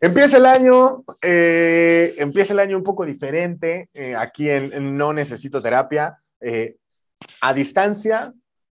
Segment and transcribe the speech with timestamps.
[0.00, 3.88] Empieza el año, eh, empieza el año un poco diferente.
[3.94, 6.76] eh, aquí en, No Necesito Terapia, eh,
[7.40, 8.32] a distancia,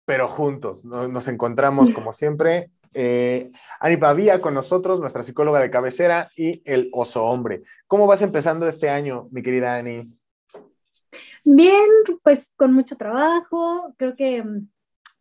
[0.05, 0.85] pero juntos.
[0.85, 1.07] ¿no?
[1.07, 2.71] Nos encontramos como siempre.
[2.93, 7.63] Eh, Ani Pavía con nosotros, nuestra psicóloga de cabecera y el oso hombre.
[7.87, 10.11] ¿Cómo vas empezando este año, mi querida Ani?
[11.43, 11.87] Bien,
[12.23, 14.67] pues con mucho trabajo, creo que mm,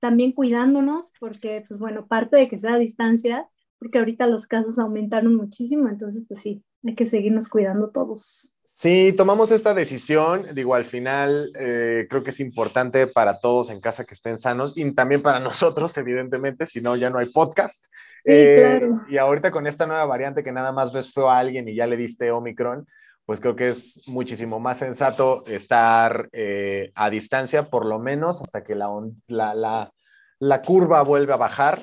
[0.00, 3.48] también cuidándonos, porque pues bueno, parte de que sea a distancia,
[3.78, 8.54] porque ahorita los casos aumentaron muchísimo, entonces pues sí, hay que seguirnos cuidando todos.
[8.80, 13.80] Sí, tomamos esta decisión, digo, al final eh, creo que es importante para todos en
[13.80, 17.84] casa que estén sanos y también para nosotros, evidentemente, si no, ya no hay podcast.
[18.24, 19.00] Sí, Eh, claro.
[19.08, 21.88] Y ahorita con esta nueva variante que nada más ves feo a alguien y ya
[21.88, 22.86] le diste Omicron,
[23.26, 28.62] pues creo que es muchísimo más sensato estar eh, a distancia, por lo menos hasta
[28.62, 28.88] que la,
[29.26, 29.92] la, la,
[30.38, 31.82] la curva vuelve a bajar.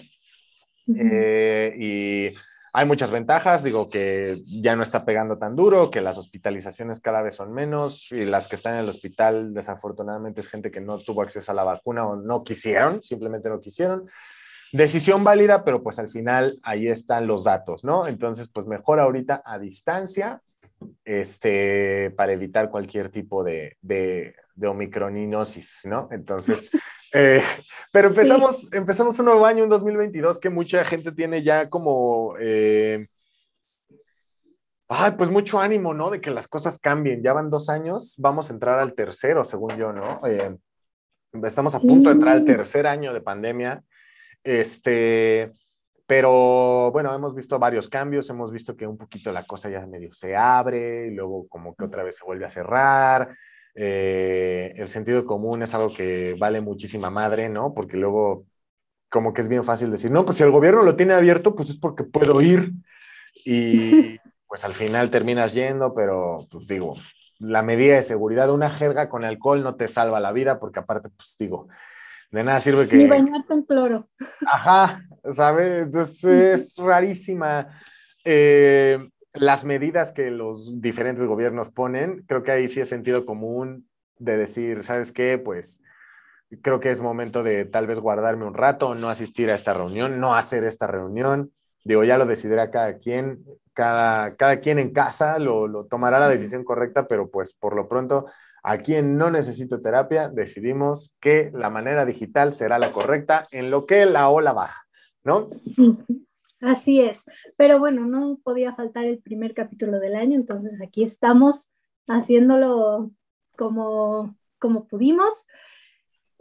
[0.87, 2.37] Eh, y
[2.73, 7.21] hay muchas ventajas, digo que ya no está pegando tan duro, que las hospitalizaciones cada
[7.21, 10.97] vez son menos y las que están en el hospital desafortunadamente es gente que no
[10.97, 14.09] tuvo acceso a la vacuna o no quisieron, simplemente no quisieron.
[14.73, 18.07] Decisión válida, pero pues al final ahí están los datos, ¿no?
[18.07, 20.41] Entonces, pues mejor ahorita a distancia,
[21.05, 26.09] este, para evitar cualquier tipo de, de, de omicroninosis, ¿no?
[26.11, 26.71] Entonces,
[27.15, 27.41] eh,
[27.91, 33.07] pero empezamos, empezamos un nuevo año, un 2022, que mucha gente tiene ya como, eh,
[34.89, 36.09] ay, pues mucho ánimo, ¿no?
[36.09, 37.23] De que las cosas cambien.
[37.23, 40.21] Ya van dos años, vamos a entrar al tercero, según yo, ¿no?
[40.27, 40.55] Eh,
[41.43, 41.87] estamos a Sí.
[41.87, 43.81] punto de entrar al tercer año de pandemia.
[44.43, 45.51] Este,
[46.05, 50.13] pero bueno, hemos visto varios cambios, hemos visto que un poquito la cosa ya medio
[50.13, 53.35] se abre, y luego como que otra vez se vuelve a cerrar.
[53.75, 57.73] Eh, el sentido común es algo que vale muchísima madre, ¿no?
[57.73, 58.45] Porque luego
[59.09, 61.69] como que es bien fácil decir, no, pues si el gobierno lo tiene abierto, pues
[61.69, 62.71] es porque puedo ir.
[63.45, 66.95] Y pues al final terminas yendo, pero pues digo,
[67.39, 71.09] la medida de seguridad, una jerga con alcohol no te salva la vida, porque aparte,
[71.09, 71.67] pues digo,
[72.31, 72.95] de nada sirve que...
[72.97, 74.09] Ni bañarte en cloro.
[74.51, 75.83] Ajá, ¿sabes?
[75.83, 77.67] Entonces es rarísima
[78.23, 78.99] eh,
[79.35, 82.23] las medidas que los diferentes gobiernos ponen.
[82.27, 83.87] Creo que ahí sí es sentido común
[84.17, 85.37] de decir, ¿sabes qué?
[85.37, 85.81] Pues
[86.61, 90.19] creo que es momento de tal vez guardarme un rato, no asistir a esta reunión,
[90.19, 91.51] no hacer esta reunión.
[91.83, 93.43] Digo, ya lo decidirá cada quien,
[93.73, 97.87] cada, cada quien en casa lo, lo tomará la decisión correcta, pero pues por lo
[97.87, 98.25] pronto,
[98.63, 103.85] aquí en No Necesito Terapia decidimos que la manera digital será la correcta en lo
[103.85, 104.83] que la ola baja,
[105.23, 105.49] ¿no?
[106.61, 107.25] Así es,
[107.57, 111.67] pero bueno, no podía faltar el primer capítulo del año, entonces aquí estamos
[112.07, 113.11] haciéndolo
[113.57, 115.45] como, como pudimos.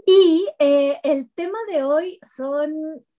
[0.07, 2.73] Y eh, el tema de hoy son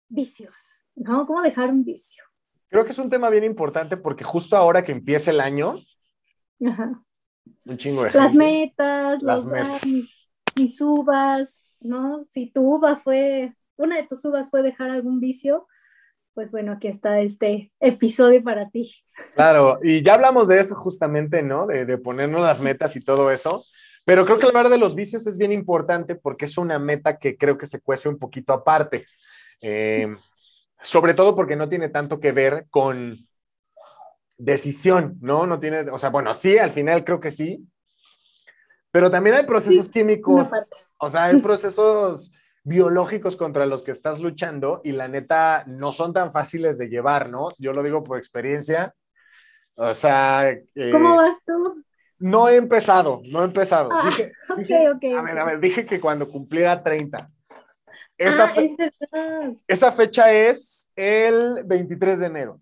[0.07, 1.25] vicios, ¿no?
[1.25, 2.23] ¿Cómo dejar un vicio?
[2.69, 5.75] Creo que es un tema bien importante porque justo ahora que empieza el año,
[6.65, 7.03] Ajá.
[7.65, 9.69] un chingo de Las gente- metas, Las los, metas.
[9.83, 12.23] ah, mis, mis uvas, ¿no?
[12.23, 15.67] Si tu uva fue, una de tus uvas fue dejar algún vicio,
[16.35, 18.91] pues bueno, aquí está este episodio para ti.
[19.33, 21.65] Claro, y ya hablamos de eso justamente, ¿no?
[21.65, 23.63] De, de ponernos las metas y todo eso.
[24.03, 27.37] Pero creo que hablar de los vicios es bien importante porque es una meta que
[27.37, 29.05] creo que se cuece un poquito aparte.
[29.61, 30.13] Eh,
[30.81, 33.17] sobre todo porque no tiene tanto que ver con
[34.37, 35.47] decisión, ¿no?
[35.47, 37.65] No tiene, o sea, bueno, sí, al final creo que sí.
[38.91, 40.49] Pero también hay procesos Una químicos,
[40.99, 42.31] o sea, hay procesos
[42.65, 47.29] biológicos contra los que estás luchando y la neta no son tan fáciles de llevar,
[47.29, 47.49] ¿no?
[47.59, 48.93] Yo lo digo por experiencia.
[49.75, 51.83] O sea, eh, ¿Cómo vas tú?
[52.19, 53.89] no he empezado, no he empezado.
[53.93, 57.29] Ah, Dije, ok, dije- ok, A ver, a ver, dije que cuando cumpliera 30.
[58.17, 59.53] Esa, ah, fe- es verdad.
[59.67, 62.61] esa fecha es el 23 de enero.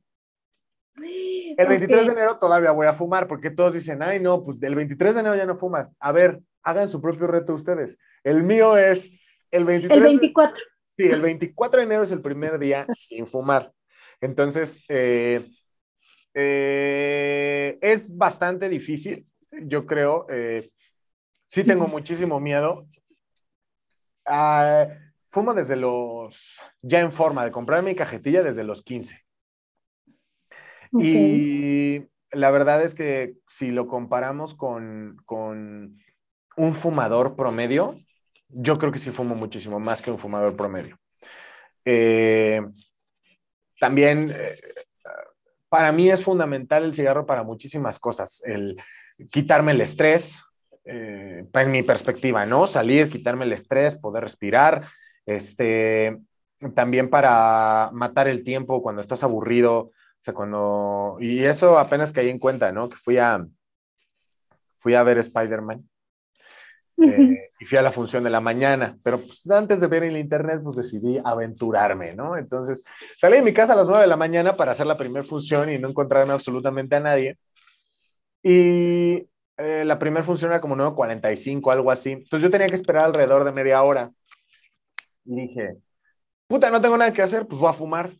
[0.98, 2.18] El 23 de Ok.
[2.18, 5.36] enero todavía voy a fumar porque todos dicen, ay, no, pues del 23 de enero
[5.36, 5.92] ya no fumas.
[6.00, 7.98] A ver, hagan su propio reto ustedes.
[8.24, 9.12] El mío es
[9.54, 10.64] el 23 El de- 24.
[10.98, 13.72] Sí, el 24 de enero es el primer día sin fumar.
[14.22, 15.42] Entonces, eh,
[16.34, 20.26] eh, es bastante difícil, yo creo.
[20.30, 20.70] eh,
[21.46, 22.88] sí tengo muchísimo miedo.
[24.26, 24.88] Ah,
[25.32, 29.20] fumo desde los, ya en forma de comprar mi cajetilla desde los 15.
[30.92, 31.02] Ok.
[31.04, 35.98] Y la verdad es que si lo comparamos con, con
[36.56, 37.98] un fumador promedio,
[38.54, 40.98] yo creo que sí fumo muchísimo más que un fumador promedio.
[41.86, 42.62] Eh,
[43.80, 44.58] también, eh,
[45.70, 48.42] para mí es fundamental el cigarro para muchísimas cosas.
[48.46, 48.82] El
[49.32, 50.44] quitarme el estrés,
[50.86, 52.68] eh, en mi perspectiva, ¿no?
[52.68, 54.88] Salir, quitarme el estrés, poder respirar.
[55.26, 56.20] Este,
[56.76, 59.92] también para matar el tiempo cuando estás aburrido, O
[60.22, 62.90] sea, cuando, y eso apenas caí en cuenta, ¿no?
[62.90, 63.46] Que fui a,
[64.78, 65.90] fui a ver Spider-Man.
[66.98, 70.18] Eh, y fui a la función de la mañana, pero pues, antes de ver el
[70.18, 72.38] internet, pues decidí aventurarme, ¿no?
[72.38, 72.84] Entonces
[73.18, 75.72] salí de mi casa a las 9 de la mañana para hacer la primera función
[75.72, 77.38] y no encontrarme absolutamente a nadie.
[78.44, 82.12] Y eh, la primera función era como 9.45, algo así.
[82.12, 84.12] Entonces yo tenía que esperar alrededor de media hora.
[85.26, 85.78] Y dije,
[86.48, 88.12] puta, no tengo nada que hacer, pues voy a fumar.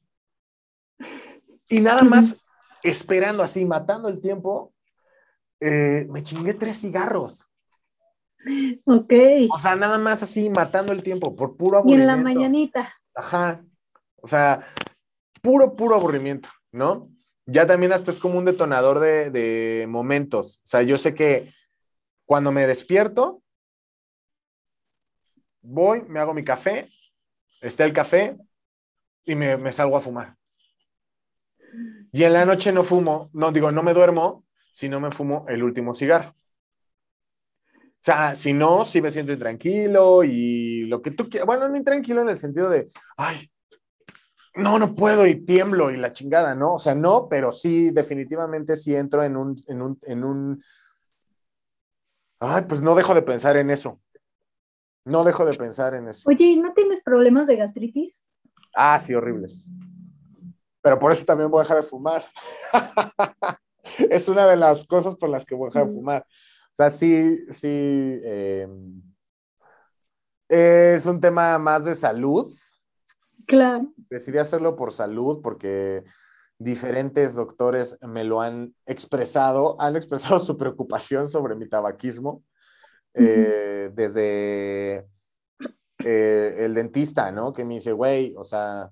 [1.68, 2.36] Y nada más
[2.84, 4.74] esperando así, matando el tiempo,
[5.60, 7.50] eh, me chingué tres cigarros.
[8.86, 9.14] Ok.
[9.52, 12.00] O sea, nada más así matando el tiempo por puro aburrimiento.
[12.00, 12.94] Y en la mañanita.
[13.16, 13.64] Ajá.
[14.22, 14.68] O sea,
[15.42, 17.10] puro, puro aburrimiento, ¿no?
[17.46, 20.58] Ya también hasta es como un detonador de, de momentos.
[20.64, 21.52] O sea, yo sé que
[22.26, 23.42] cuando me despierto,
[25.62, 26.88] voy, me hago mi café,
[27.62, 28.38] está el café
[29.26, 30.38] y me, me salgo a fumar.
[32.12, 35.46] Y en la noche no fumo, no digo, no me duermo si no me fumo
[35.50, 36.36] el último cigarro.
[38.04, 41.48] O sea, si no, sí me siento intranquilo y lo que tú quieras.
[41.48, 43.50] Bueno, no intranquilo en el sentido de, ay,
[44.56, 46.74] no, no puedo y tiemblo y la chingada, ¿no?
[46.74, 50.64] O sea, no, pero sí, definitivamente sí entro en un, en un, en un,
[52.42, 54.02] ay, pues no dejo de pensar en eso.
[55.06, 56.30] No dejo de pensar en eso.
[56.30, 58.26] Oye, ¿y no tienes problemas de gastritis?
[58.76, 59.66] Ah, sí, horribles.
[60.82, 62.26] Pero por eso también voy a dejar de fumar.
[64.10, 66.28] es una de las cosas por las que voy a dejar de fumar.
[66.74, 67.68] O sea, sí, sí.
[67.70, 68.68] Eh,
[70.50, 72.52] es un tema más de salud.
[73.46, 73.94] Claro.
[74.10, 76.04] Decidí hacerlo por salud porque
[76.58, 82.44] diferentes doctores me lo han expresado, han expresado su preocupación sobre mi tabaquismo.
[83.16, 85.06] Eh, desde
[86.04, 87.54] eh, el dentista, ¿no?
[87.54, 88.90] Que me dice, güey, o sea,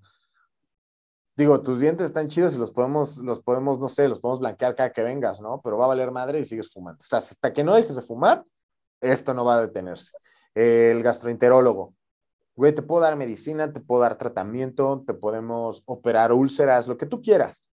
[1.41, 4.75] digo, tus dientes están chidos y los podemos, los podemos, no sé, los podemos blanquear
[4.75, 5.61] cada que vengas, ¿no?
[5.61, 6.99] Pero va a valer madre y sigues fumando.
[7.01, 8.43] O sea, hasta que no dejes de fumar,
[9.01, 10.11] esto no va a detenerse.
[10.53, 11.93] El gastroenterólogo,
[12.55, 17.05] güey, te puedo dar medicina, te puedo dar tratamiento, te podemos operar úlceras, lo que
[17.05, 17.65] tú quieras.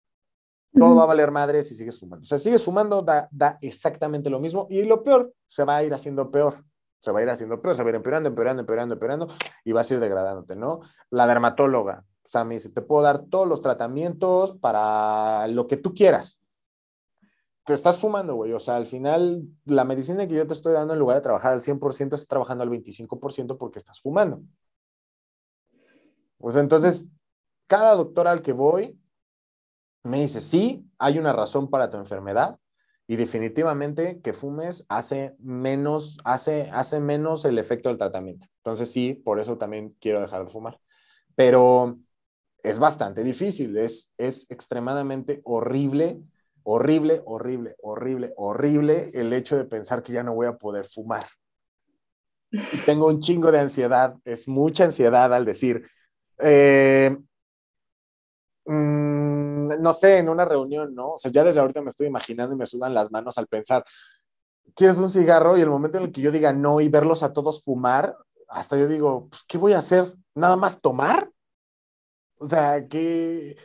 [0.72, 2.22] Todo va a valer madre si sigues fumando.
[2.22, 5.82] O sea, sigues fumando, da, da exactamente lo mismo y lo peor, se va a
[5.82, 6.64] ir haciendo peor.
[7.00, 9.28] Se va a ir haciendo peor, se va a ir empeorando, empeorando, empeorando, empeorando
[9.64, 10.80] y va a ir degradándote, ¿no?
[11.10, 15.78] La dermatóloga, o sea, me dice, te puedo dar todos los tratamientos para lo que
[15.78, 16.42] tú quieras.
[17.64, 18.52] Te estás fumando, güey.
[18.52, 21.54] O sea, al final, la medicina que yo te estoy dando en lugar de trabajar
[21.54, 24.42] al 100%, estás trabajando al 25% porque estás fumando.
[26.36, 27.06] Pues entonces,
[27.66, 29.00] cada doctor al que voy
[30.02, 32.58] me dice, sí, hay una razón para tu enfermedad
[33.06, 38.46] y definitivamente que fumes hace menos, hace, hace menos el efecto del tratamiento.
[38.58, 40.78] Entonces, sí, por eso también quiero dejar de fumar.
[41.34, 41.98] Pero
[42.62, 46.20] es bastante difícil, es, es extremadamente horrible,
[46.62, 51.24] horrible, horrible, horrible, horrible el hecho de pensar que ya no voy a poder fumar.
[52.84, 55.86] tengo un chingo de ansiedad, es mucha ansiedad al decir,
[56.38, 57.16] eh,
[58.66, 61.12] mm, no sé, en una reunión, ¿no?
[61.12, 63.84] O sea, ya desde ahorita me estoy imaginando y me sudan las manos al pensar,
[64.74, 65.56] ¿quieres un cigarro?
[65.56, 68.16] Y el momento en el que yo diga no y verlos a todos fumar,
[68.48, 70.14] hasta yo digo, pues, ¿qué voy a hacer?
[70.34, 71.30] ¿Nada más tomar?
[72.38, 73.56] O sea, ¿qué,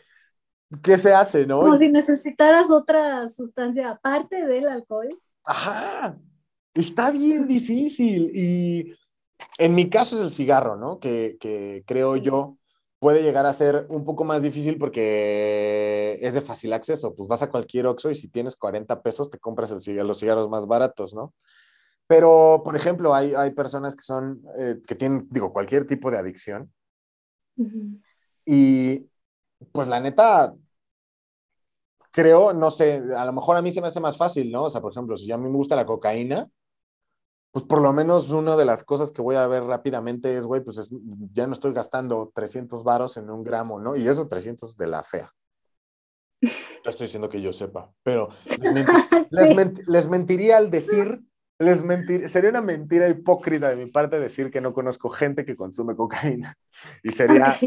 [0.81, 1.61] qué se hace, no?
[1.61, 5.09] Como si necesitaras otra sustancia aparte del alcohol.
[5.43, 6.17] Ajá,
[6.73, 8.31] está bien difícil.
[8.33, 8.93] Y
[9.57, 10.99] en mi caso es el cigarro, ¿no?
[10.99, 12.57] Que, que creo yo
[12.99, 17.13] puede llegar a ser un poco más difícil porque es de fácil acceso.
[17.13, 20.19] Pues vas a cualquier Oxxo y si tienes 40 pesos te compras el cigarro, los
[20.19, 21.33] cigarros más baratos, ¿no?
[22.07, 26.17] Pero, por ejemplo, hay, hay personas que son, eh, que tienen, digo, cualquier tipo de
[26.17, 26.71] adicción.
[27.57, 27.99] Uh
[28.45, 29.09] y
[29.71, 30.53] pues la neta,
[32.11, 34.65] creo, no sé, a lo mejor a mí se me hace más fácil, ¿no?
[34.65, 36.49] O sea, por ejemplo, si a mí me gusta la cocaína,
[37.51, 40.61] pues por lo menos una de las cosas que voy a ver rápidamente es, güey,
[40.61, 40.89] pues
[41.33, 43.95] ya no estoy gastando 300 varos en un gramo, ¿no?
[43.95, 45.31] Y eso 300 de la fea.
[46.41, 48.29] No estoy diciendo que yo sepa, pero
[49.87, 51.21] les, mentiría al decir,
[51.59, 55.55] les mentir, sería una mentira hipócrita de mi parte decir que no conozco gente que
[55.55, 56.57] consume cocaína.
[57.03, 57.57] Y sería,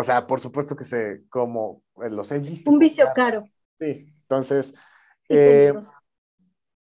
[0.00, 2.70] o sea, por supuesto que se, como eh, los he visto.
[2.70, 3.48] Un vicio caro.
[3.80, 4.72] Sí, entonces,
[5.28, 5.74] eh,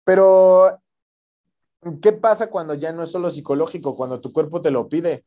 [0.02, 0.76] pero,
[2.02, 5.24] ¿qué pasa cuando ya no es solo psicológico, cuando tu cuerpo te lo pide?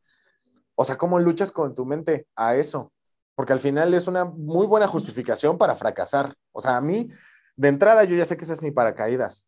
[0.74, 2.92] O sea, ¿cómo luchas con tu mente a eso?
[3.34, 6.34] Porque al final es una muy buena justificación para fracasar.
[6.52, 7.08] O sea, a mí,
[7.56, 9.46] de entrada, yo ya sé que ese es mi paracaídas.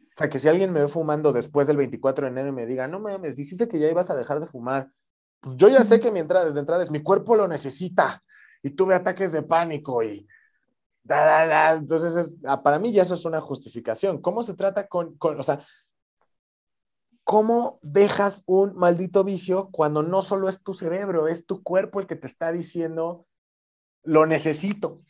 [0.00, 2.66] O sea, que si alguien me ve fumando después del 24 de enero y me
[2.66, 4.92] diga, no mames, dijiste que ya ibas a dejar de fumar
[5.40, 8.22] pues yo ya sé que mi entrada de entrada es mi cuerpo lo necesita
[8.62, 10.26] y tuve ataques de pánico y
[11.08, 14.20] Entonces, ah, para mí ya eso es una justificación.
[14.20, 15.64] ¿Cómo se trata con, con, o sea,
[17.24, 22.06] cómo dejas un maldito vicio cuando no solo es tu cerebro, es tu cuerpo el
[22.06, 23.26] que te está diciendo,
[24.02, 25.02] lo necesito?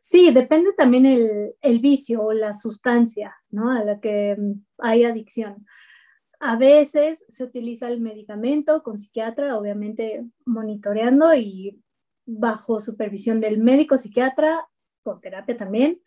[0.00, 3.70] Sí, depende también el, el vicio o la sustancia, ¿no?
[3.70, 5.66] A la que mm, hay adicción.
[6.40, 11.82] A veces se utiliza el medicamento con psiquiatra, obviamente monitoreando y
[12.26, 14.68] bajo supervisión del médico psiquiatra,
[15.02, 16.00] con terapia también.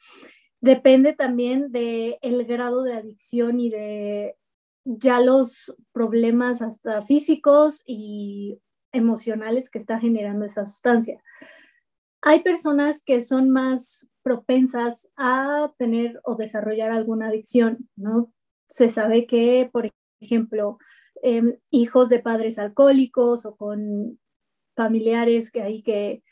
[0.62, 4.38] Depende también del el grado de adicción y de
[4.86, 8.60] ya los problemas hasta físicos y
[8.92, 11.22] emocionales que está generando esa sustancia.
[12.22, 18.32] Hay personas que son más propensas a tener o desarrollar alguna adicción, ¿no?
[18.70, 20.78] Se sabe que, por ejemplo,
[21.24, 24.20] em, hijos de padres alcohólicos o con
[24.76, 26.24] familiares que hay que,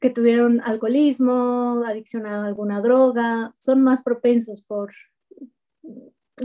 [0.00, 4.92] que tuvieron alcoholismo, adicción a alguna droga, son más propensos por,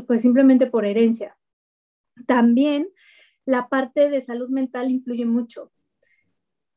[0.07, 1.38] pues simplemente por herencia.
[2.27, 2.89] También
[3.45, 5.72] la parte de salud mental influye mucho.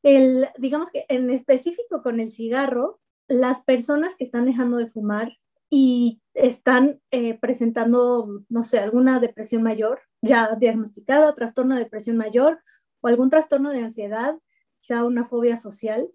[0.03, 5.37] El, digamos que en específico con el cigarro, las personas que están dejando de fumar
[5.69, 12.59] y están eh, presentando, no sé, alguna depresión mayor, ya diagnosticada, trastorno de depresión mayor
[13.01, 14.35] o algún trastorno de ansiedad,
[14.79, 16.09] quizá una fobia social,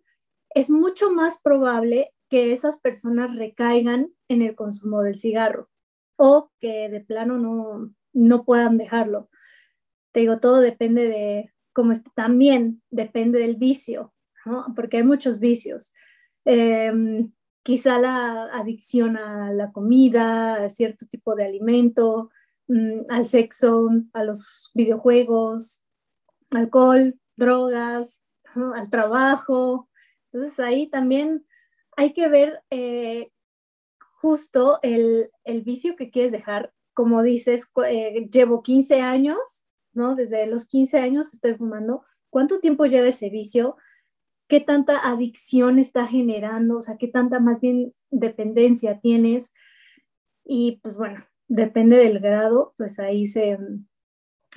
[0.50, 5.68] es mucho más probable que esas personas recaigan en el consumo del cigarro
[6.16, 9.28] o que de plano no, no puedan dejarlo.
[10.12, 14.14] Te digo, todo depende de cómo está, también depende del vicio,
[14.46, 14.66] ¿no?
[14.74, 15.92] porque hay muchos vicios.
[16.44, 17.32] Em,
[17.64, 22.30] quizá la adicción a la comida, a cierto tipo de alimento,
[22.68, 25.82] mm, al sexo, a los videojuegos,
[26.50, 28.22] alcohol, drogas,
[28.54, 29.88] al trabajo.
[30.30, 31.46] Entonces ahí también
[31.96, 33.32] hay que ver eh,
[34.20, 35.30] justo el,
[35.64, 36.72] vicio que quieres dejar.
[36.92, 40.14] Como dices, eh, llevo 15 años, ¿no?
[40.14, 42.04] Desde los 15 años estoy fumando.
[42.28, 43.76] ¿Cuánto tiempo lleva ese vicio?
[44.48, 46.78] ¿Qué tanta adicción está generando?
[46.78, 49.52] O sea, ¿qué tanta más bien dependencia tienes?
[50.44, 53.58] Y pues bueno, depende del grado, pues ahí se,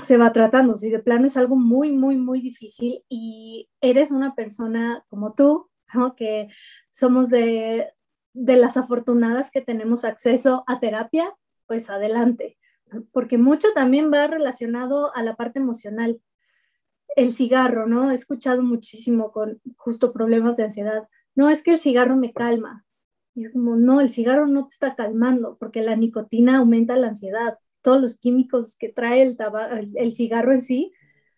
[0.03, 0.75] se va tratando.
[0.75, 5.70] Si de plano es algo muy, muy, muy difícil y eres una persona como tú,
[6.15, 6.50] que
[6.91, 7.88] somos de,
[8.34, 11.34] de las afortunadas que tenemos acceso a terapia,
[11.65, 12.58] pues adelante,
[13.12, 16.22] porque mucho también va relacionado a la parte emocional.
[17.16, 18.12] El cigarro, ¿no?
[18.12, 21.08] He escuchado muchísimo con justo problemas de ansiedad.
[21.36, 22.86] No, es que el cigarro me calma.
[23.34, 27.10] Y es como, no, el cigarro no te está calmando porque la nicotina aumenta la
[27.10, 29.38] ansiedad todos los químicos que trae el,
[29.96, 30.92] el, cigarro en sí,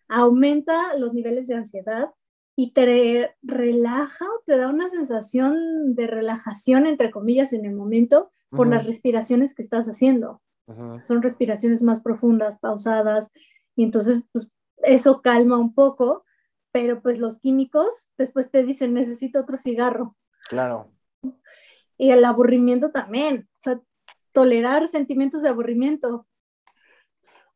[0.08, 2.10] aumenta los niveles de ansiedad
[2.56, 8.32] y te relaja o te da una sensación de relajación, entre comillas, en el momento
[8.50, 10.42] por las respiraciones que estás haciendo.
[11.02, 13.30] Son respiraciones más profundas, pausadas,
[13.76, 14.50] y entonces pues,
[14.82, 16.24] eso calma un poco,
[16.72, 20.16] pero pues los químicos después te dicen, necesito otro cigarro.
[20.48, 20.90] Claro.
[21.96, 23.48] Y el aburrimiento también,
[24.32, 26.26] tolerar sentimientos de aburrimiento.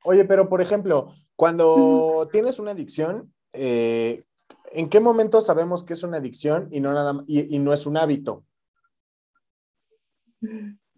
[0.03, 4.25] Oye, pero por ejemplo, cuando tienes una adicción, eh,
[4.73, 7.97] ¿en qué momento sabemos que es una adicción y no, nada, y, no es un
[7.97, 8.45] hábito?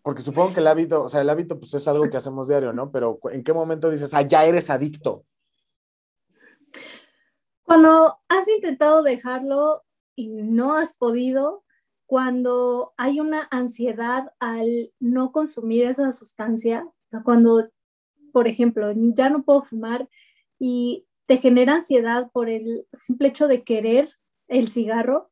[0.03, 2.73] Porque supongo que el hábito, o sea, el hábito pues es algo que hacemos diario,
[2.73, 2.91] ¿no?
[2.91, 5.25] Pero ¿en qué momento dices, ah, ya eres adicto?
[7.67, 11.65] Cuando has intentado dejarlo y no has podido,
[12.07, 16.89] cuando hay una ansiedad al no consumir esa sustancia,
[17.25, 17.69] cuando
[18.37, 20.11] por ejemplo, ya no puedo fumar
[20.59, 24.11] y te genera ansiedad por el simple hecho de querer
[24.47, 25.31] el cigarro,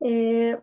[0.00, 0.60] eh,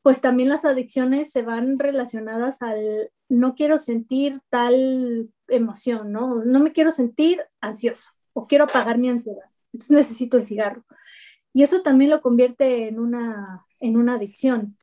[0.00, 6.42] pues también las adicciones se van relacionadas al no quiero sentir tal emoción, ¿no?
[6.42, 9.50] No me quiero sentir ansioso o quiero apagar mi ansiedad.
[9.72, 10.84] Entonces necesito el cigarro.
[11.52, 14.76] Y eso también lo convierte en una, en una adicción.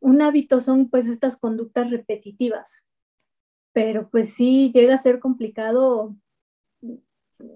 [0.00, 2.84] Un hábito son pues estas conductas repetitivas
[3.72, 6.14] pero pues sí llega a ser complicado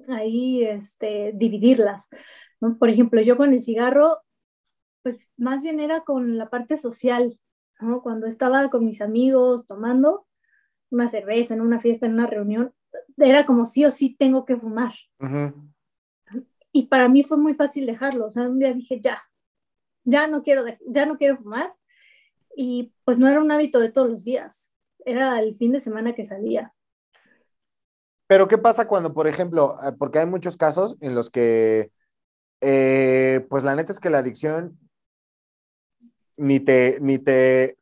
[0.09, 2.09] ahí este, dividirlas.
[2.79, 4.19] Por ejemplo, yo con el cigarro,
[5.03, 7.39] pues más bien era con la parte social,
[7.81, 8.03] ¿no?
[8.03, 10.27] Cuando estaba con mis amigos tomando
[10.91, 12.73] una cerveza en una fiesta, en una reunión,
[13.19, 14.95] era como sí o sí tengo que fumar.
[16.77, 19.23] Y para mí fue muy fácil dejarlo, o sea, un día dije, ya,
[20.05, 21.75] ya no quiero, ya no quiero fumar.
[22.55, 24.73] Y pues no era un hábito de todos los días
[25.07, 26.75] era el fin de semana que salía.
[28.27, 31.93] Pero ¿qué pasa cuando, por ejemplo, eh, porque hay muchos casos en los que,
[32.61, 34.79] eh, pues la neta es que la adicción
[36.37, 37.79] ni te, ni te,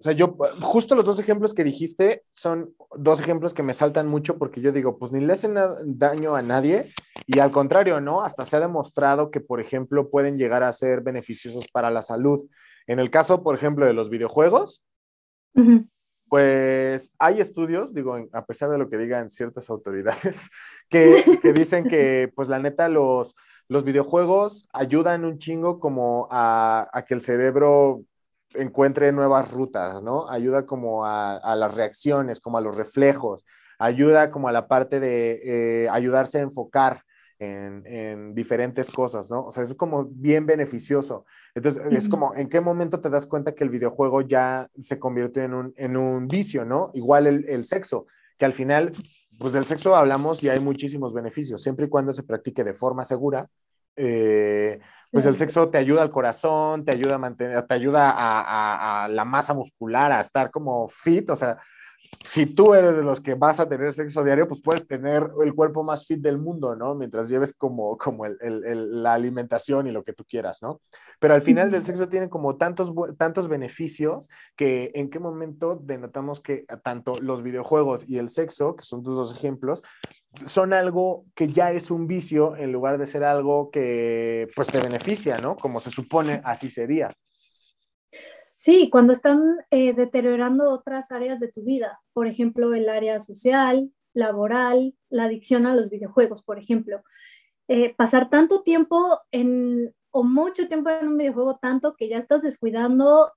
[0.00, 4.06] o sea, yo, justo los dos ejemplos que dijiste son dos ejemplos que me saltan
[4.06, 6.92] mucho porque yo digo, pues ni le hacen daño a nadie
[7.26, 8.22] y al contrario, ¿no?
[8.22, 12.48] Hasta se ha demostrado que, por ejemplo, pueden llegar a ser beneficiosos para la salud.
[12.86, 14.84] En el caso, por ejemplo, de los videojuegos,
[16.28, 20.48] pues hay estudios, digo, a pesar de lo que digan ciertas autoridades,
[20.88, 23.34] que, que dicen que, pues la neta, los,
[23.66, 28.04] los videojuegos ayudan un chingo como a, a que el cerebro
[28.54, 30.28] encuentre nuevas rutas, ¿no?
[30.28, 33.44] Ayuda como a, las reacciones, como a los reflejos,
[33.78, 35.40] ayuda como a la parte de
[35.84, 37.02] eh, ayudarse a enfocar
[37.38, 39.46] en, diferentes cosas, ¿no?
[39.46, 41.24] O sea, es como bien beneficioso.
[41.54, 45.44] Entonces, es como, ¿en qué momento te das cuenta que el videojuego ya se convierte
[45.44, 46.90] en un, en un vicio, ¿no?
[46.94, 48.06] Igual el, el sexo,
[48.38, 48.92] que al final,
[49.38, 53.04] pues del sexo hablamos y hay muchísimos beneficios, siempre y cuando se practique de forma
[53.04, 53.48] segura.
[54.00, 59.08] Eh, pues el sexo te ayuda al corazón, te ayuda a mantener, te ayuda a,
[59.08, 61.58] la masa muscular, a estar como fit, o sea,
[62.24, 65.54] si tú eres de los que vas a tener sexo diario, pues puedes tener el
[65.54, 66.94] cuerpo más fit del mundo, ¿no?
[66.94, 70.80] Mientras lleves como, como la alimentación y lo que tú quieras, ¿no?
[71.20, 76.40] Pero al final del sexo tiene como tantos, tantos beneficios que en qué momento denotamos
[76.40, 79.82] que tanto los videojuegos y el sexo, que son tus dos ejemplos,
[80.46, 84.80] son algo que ya es un vicio en lugar de ser algo que pues te
[84.80, 85.56] beneficia, ¿no?
[85.56, 87.10] Como se supone así sería.
[88.58, 93.92] Sí, cuando están eh, deteriorando otras áreas de tu vida, por ejemplo, el área social,
[94.14, 97.04] laboral, la adicción a los videojuegos, por ejemplo.
[97.68, 102.42] Eh, pasar tanto tiempo en, o mucho tiempo en un videojuego, tanto que ya estás
[102.42, 103.32] descuidando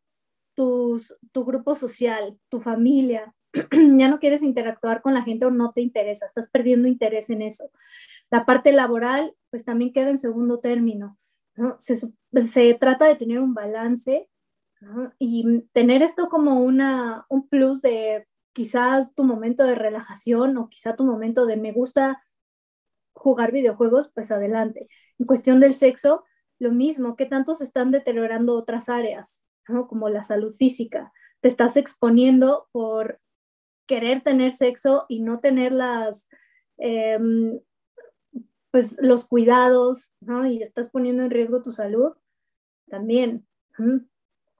[0.56, 3.36] tus, tu grupo social, tu familia,
[3.72, 7.44] ya no quieres interactuar con la gente o no te interesa, estás perdiendo interés en
[7.44, 7.70] eso.
[8.32, 11.20] La parte laboral, pues también queda en segundo término.
[11.78, 14.31] Se, se, trata de tener un balance
[15.20, 20.96] y tener esto como una, un plus de quizás tu momento de relajación o quizá
[20.96, 22.24] tu momento de me gusta
[23.14, 24.88] jugar videojuegos, pues adelante.
[25.20, 26.25] En cuestión del sexo,
[26.60, 29.44] lo mismo, que tanto se están deteriorando otras áreas,
[29.88, 31.12] como la salud física.
[31.40, 33.20] Te estás exponiendo por
[33.88, 36.29] querer tener sexo y no tener las,
[36.77, 37.60] em,
[38.72, 40.46] pues los cuidados, ¿no?
[40.46, 42.14] Y estás poniendo en riesgo tu salud,
[42.90, 43.46] también.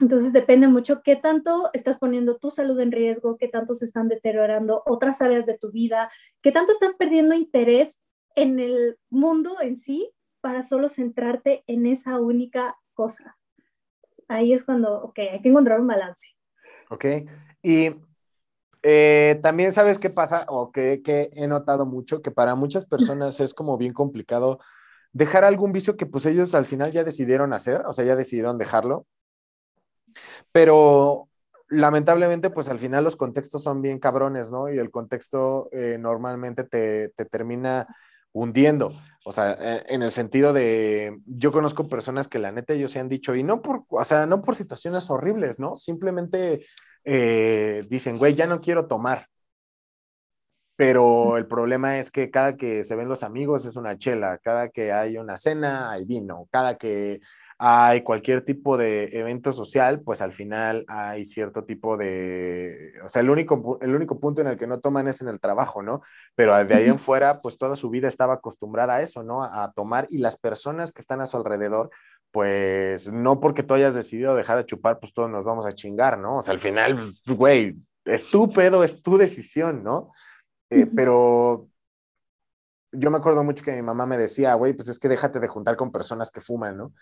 [0.02, 4.08] Entonces depende mucho qué tanto estás poniendo tu salud en riesgo, qué tanto se están
[4.08, 6.10] deteriorando otras áreas de tu vida,
[6.42, 8.00] qué tanto estás perdiendo interés
[8.36, 10.12] en el mundo en sí
[10.42, 13.38] para solo centrarte en esa única cosa.
[14.28, 16.30] Ahí es cuando, ok, hay que encontrar un balance.
[16.90, 17.06] Ok,
[17.62, 17.92] y
[18.82, 21.02] eh, también sabes qué pasa, o que,
[21.34, 24.60] he notado mucho, que para muchas personas es como bien complicado
[25.14, 28.58] dejar algún vicio que pues ellos al final ya decidieron hacer, o sea, ya decidieron
[28.58, 29.06] dejarlo,
[30.52, 31.30] pero
[31.70, 34.72] lamentablemente pues al final los contextos son bien cabrones, ¿no?
[34.72, 37.88] Y el contexto eh, normalmente te, te, termina
[38.34, 38.94] hundiendo,
[39.26, 43.00] o sea, eh, en el sentido de, yo conozco personas que la neta ellos se
[43.00, 45.76] han dicho, y no por, o sea, no por situaciones horribles, ¿no?
[45.76, 46.66] Simplemente
[47.04, 49.28] eh, dicen, güey, ya no quiero tomar.
[50.76, 54.70] Pero el problema es que cada que se ven los amigos es una chela, cada
[54.70, 57.20] que hay una cena hay vino, cada que
[57.63, 63.21] hay cualquier tipo de evento social, pues al final hay cierto tipo de, o sea,
[63.21, 66.02] el único, el único punto en el que no toman es en el trabajo, ¿no?
[66.34, 69.43] Pero de ahí en fuera, pues toda su vida estaba acostumbrada a eso, ¿no?
[69.43, 71.91] A tomar y las personas que están a su alrededor,
[72.32, 76.17] pues no porque tú hayas decidido dejar de chupar, pues todos nos vamos a chingar,
[76.17, 76.38] ¿no?
[76.38, 80.12] O sea, al final, güey, es tu pedo, es tu decisión, ¿no?
[80.71, 81.67] Eh, pero
[82.91, 85.47] yo me acuerdo mucho que mi mamá me decía, güey, pues es que déjate de
[85.47, 86.93] juntar con personas que fuman, ¿no?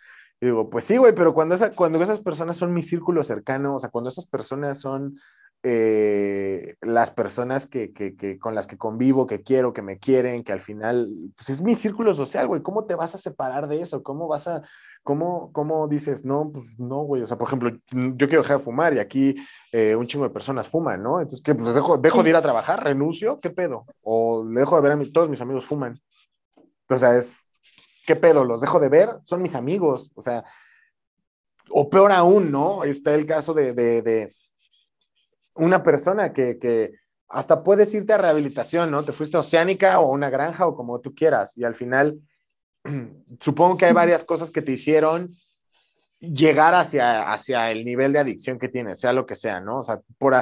[0.42, 3.76] Y digo, pues sí, güey, pero cuando, esa, cuando esas personas son mi círculo cercano,
[3.76, 5.20] o sea, cuando esas personas son
[5.62, 10.54] eh, las personas que, que, con las que convivo, que quiero, que me quieren, que
[10.54, 14.02] al final, pues es mi círculo social, güey, ¿cómo te vas a separar de eso?
[14.02, 14.62] ¿Cómo vas a,
[15.04, 18.64] cómo, cómo dices, no, pues no, güey, o sea, por ejemplo, yo quiero dejar de
[18.64, 19.36] fumar y aquí
[19.74, 21.20] eh, un chingo de personas fuman, ¿no?
[21.20, 21.54] Entonces, ¿qué?
[21.54, 23.86] Pues dejo, de ir a trabajar, renuncio, ¿qué pedo?
[24.02, 26.00] O le dejo de ver a mis, todos mis amigos fuman.
[26.88, 27.49] Entonces, es,
[28.10, 28.44] ¿qué pedo?
[28.44, 29.20] ¿Los dejo de ver?
[29.24, 30.44] Son mis amigos, o sea,
[31.70, 32.84] o peor aún, ¿no?
[32.84, 34.34] Está el caso de,
[35.54, 36.92] una persona que,
[37.28, 39.06] hasta puedes irte a rehabilitación, ¿no?
[39.06, 42.20] Te fuiste a Oceánica o una granja o como tú quieras y al final
[43.40, 45.30] supongo que hay varias cosas que te hicieron
[46.20, 49.82] llegar hacia, el nivel de adicción que tienes, sea lo que sea, ¿no?
[49.82, 50.34] O sea, por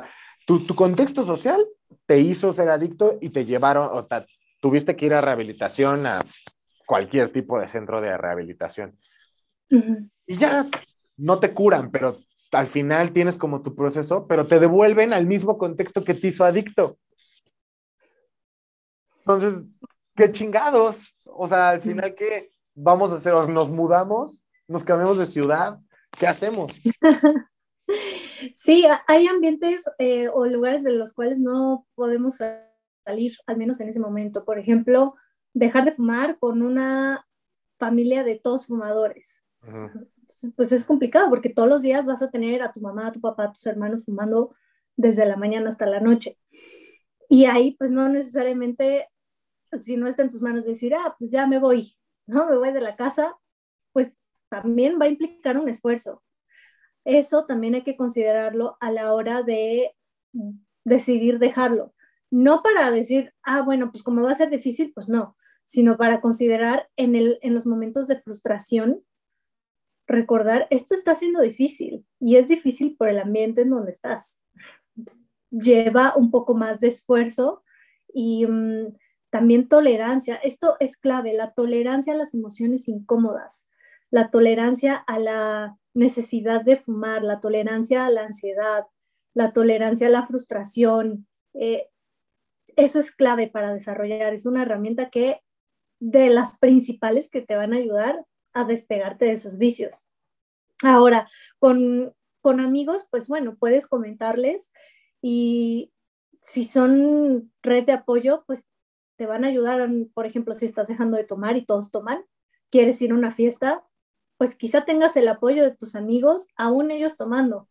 [0.45, 1.61] tu, contexto social
[2.05, 4.07] te hizo ser adicto y te llevaron, o
[4.61, 6.21] tuviste que ir a rehabilitación, a
[6.87, 8.97] cualquier tipo de centro de rehabilitación.
[9.69, 10.65] Y ya,
[11.17, 12.17] no te curan, pero
[12.51, 16.45] al final tienes como tu proceso, pero te devuelven al mismo contexto que te hizo
[16.45, 16.97] adicto.
[19.19, 19.65] Entonces,
[20.15, 21.13] qué chingados.
[21.25, 23.33] O sea, al final, ¿qué vamos a hacer?
[23.49, 24.47] ¿Nos mudamos?
[24.67, 25.79] ¿Nos cambiamos de ciudad?
[26.17, 26.73] ¿Qué hacemos?
[28.53, 33.89] Sí, hay ambientes eh, o lugares de los cuales no podemos salir, al menos en
[33.89, 34.45] ese momento.
[34.45, 35.13] Por ejemplo,
[35.57, 37.25] dejar de fumar con una
[37.79, 39.43] familia de todos fumadores.
[40.55, 43.19] pues es complicado porque todos los días vas a tener a tu mamá, a tu
[43.19, 44.55] papá, a tus hermanos fumando
[44.95, 46.37] desde la mañana hasta la noche.
[47.27, 49.09] Y ahí pues no necesariamente,
[49.81, 52.47] si no está en tus manos decir, ah, pues ya me voy, ¿no?
[52.47, 53.35] Me voy de la casa,
[53.93, 54.15] pues
[54.49, 56.23] también va a implicar un esfuerzo.
[57.03, 59.95] Eso también hay que considerarlo a la hora de
[60.83, 61.93] decidir dejarlo.
[62.29, 65.36] No para decir, ah, bueno, pues como va a ser difícil, pues no,
[65.67, 69.03] sino para considerar en, el, en los momentos de frustración,
[70.07, 74.41] recordar, esto está siendo difícil y es difícil por el ambiente en donde estás.
[75.51, 77.65] Lleva un poco más de esfuerzo
[78.13, 78.95] y mm,
[79.29, 80.37] también tolerancia.
[80.37, 83.67] Esto es clave, la tolerancia a las emociones incómodas,
[84.09, 88.85] la tolerancia a la necesidad de fumar, la tolerancia a la ansiedad,
[89.33, 91.27] la tolerancia a la frustración.
[91.53, 91.89] Eh,
[92.77, 95.41] eso es clave para desarrollar, es una herramienta que
[95.99, 100.09] de las principales que te van a ayudar a despegarte de esos vicios.
[100.83, 101.27] Ahora,
[101.59, 104.71] con, con amigos, pues bueno, puedes comentarles
[105.21, 105.91] y
[106.41, 108.65] si son red de apoyo, pues
[109.17, 112.23] te van a ayudar, por ejemplo, si estás dejando de tomar y todos toman,
[112.69, 113.83] quieres ir a una fiesta,
[114.37, 117.67] pues quizá tengas el apoyo de tus amigos, aún ellos tomando.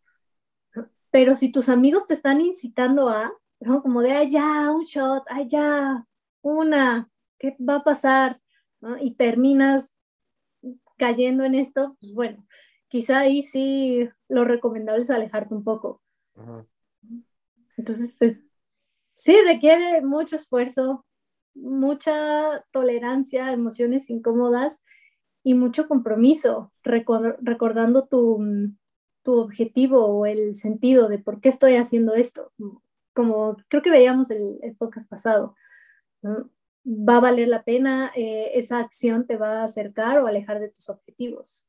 [1.10, 3.32] Pero si tus amigos te están incitando a.
[3.82, 6.04] Como de, ay, ya, un shot, ay, ya,
[6.42, 7.08] una,
[7.54, 8.40] ¿qué va a pasar?
[9.00, 9.94] Y terminas
[10.96, 12.46] cayendo en esto, pues bueno,
[12.88, 16.02] quizá ahí sí lo recomendable es alejarte un poco.
[17.76, 18.38] Entonces, pues
[19.14, 21.04] sí requiere mucho esfuerzo,
[21.54, 24.82] mucha tolerancia emociones incómodas
[25.42, 28.44] y mucho compromiso, recordando tu,
[29.22, 32.52] tu, objetivo o el sentido de por qué estoy haciendo esto.
[33.14, 35.54] Como creo que veíamos el, el podcast pasado,
[36.87, 40.68] va a valer la pena, eh, esa acción te va a acercar o alejar de
[40.68, 41.68] tus objetivos.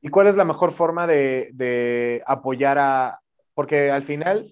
[0.00, 3.20] ¿Y cuál es la mejor forma de, de apoyar a,
[3.54, 4.50] porque al final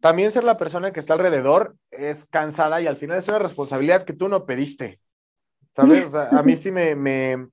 [0.00, 4.02] también ser la persona que está alrededor es cansada y al final es una responsabilidad
[4.02, 5.00] que tú no pediste.
[5.76, 6.14] ¿Sabes?
[6.14, 7.48] a mí sí me, me,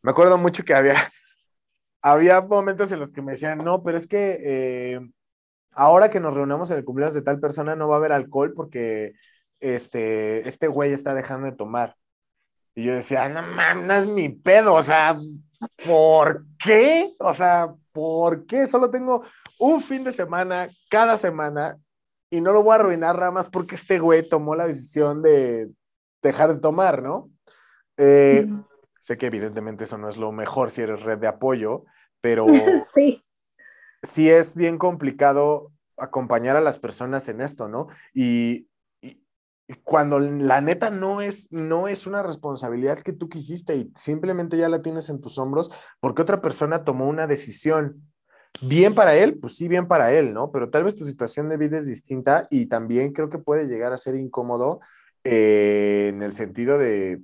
[0.00, 0.94] me acuerdo mucho que había,
[2.02, 5.00] había momentos en los que me decían, no, pero es que eh,
[5.74, 8.52] ahora que nos reunamos en el cumpleaños de tal persona no va a haber alcohol
[8.54, 9.14] porque
[9.60, 11.96] este, este güey está dejando de tomar.
[12.74, 15.18] Y yo decía, no mames, no es mi pedo, o sea,
[15.84, 17.14] ¿por qué?
[17.18, 18.66] O sea, ¿por qué?
[18.66, 19.24] Solo tengo
[19.58, 21.76] un fin de semana cada semana
[22.30, 25.70] y no lo voy a arruinar nada más porque este güey tomó la decisión de,
[26.22, 27.30] dejar de tomar, ¿no?
[27.96, 28.46] Eh,
[29.00, 31.84] sé que evidentemente eso no es lo mejor si eres red de apoyo,
[32.20, 32.46] pero
[32.94, 33.24] sí.
[34.02, 37.88] Sí es bien complicado acompañar a las personas en esto, ¿no?
[38.14, 38.68] Y,
[39.84, 44.70] cuando la neta no es, no es una responsabilidad que tú quisiste y simplemente ya
[44.70, 48.02] la tienes en tus hombros porque otra persona tomó una decisión.
[48.62, 50.50] Bien para él, pues sí, bien para él, ¿no?
[50.52, 53.92] Pero tal vez tu situación de vida es distinta y también creo que puede llegar
[53.92, 54.80] a ser incómodo
[55.22, 57.20] eh, en el sentido de,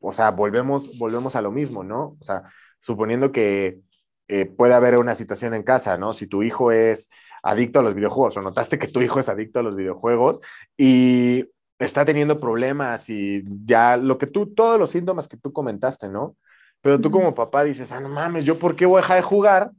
[0.00, 2.16] o sea, volvemos, volvemos a lo mismo, ¿no?
[2.18, 2.42] O sea,
[2.80, 3.80] suponiendo que
[4.28, 6.12] eh, puede haber una situación en casa, ¿no?
[6.12, 7.10] Si tu hijo es
[7.42, 10.40] adicto a los videojuegos o notaste que tu hijo es adicto a los videojuegos
[10.76, 11.46] y
[11.78, 16.36] está teniendo problemas y ya lo que tú, todos los síntomas que tú comentaste, ¿no?
[16.80, 19.22] Pero tú como papá dices, ah, no mames, ¿yo por qué voy a dejar de
[19.22, 19.70] jugar?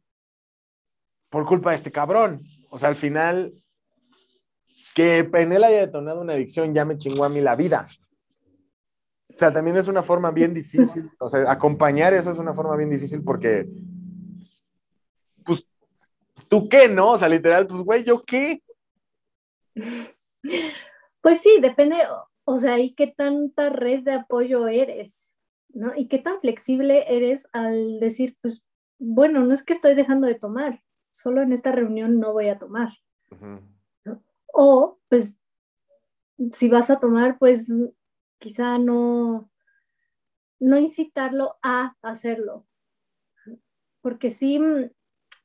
[1.29, 2.39] Por culpa de este cabrón.
[2.69, 3.53] O sea, al final
[4.93, 7.87] que en él haya detonado una adicción ya me chingó a mí la vida.
[9.29, 12.75] O sea, también es una forma bien difícil, o sea, acompañar eso es una forma
[12.75, 13.69] bien difícil porque,
[16.49, 17.11] ¿tú qué, no?
[17.13, 18.61] O sea, literal, pues, güey, ¿yo qué?
[21.21, 21.97] Pues sí, depende,
[22.43, 25.35] o sea, y qué tanta red de apoyo eres,
[25.69, 25.95] ¿no?
[25.95, 28.63] Y qué tan flexible eres al decir, pues,
[28.97, 32.59] bueno, no es que estoy dejando de tomar, solo en esta reunión no voy a
[32.59, 32.89] tomar.
[34.51, 35.37] O, pues,
[36.53, 37.71] si vas a tomar, pues
[38.39, 39.49] quizá no,
[40.59, 42.65] no incitarlo a hacerlo.
[44.01, 44.59] Porque sí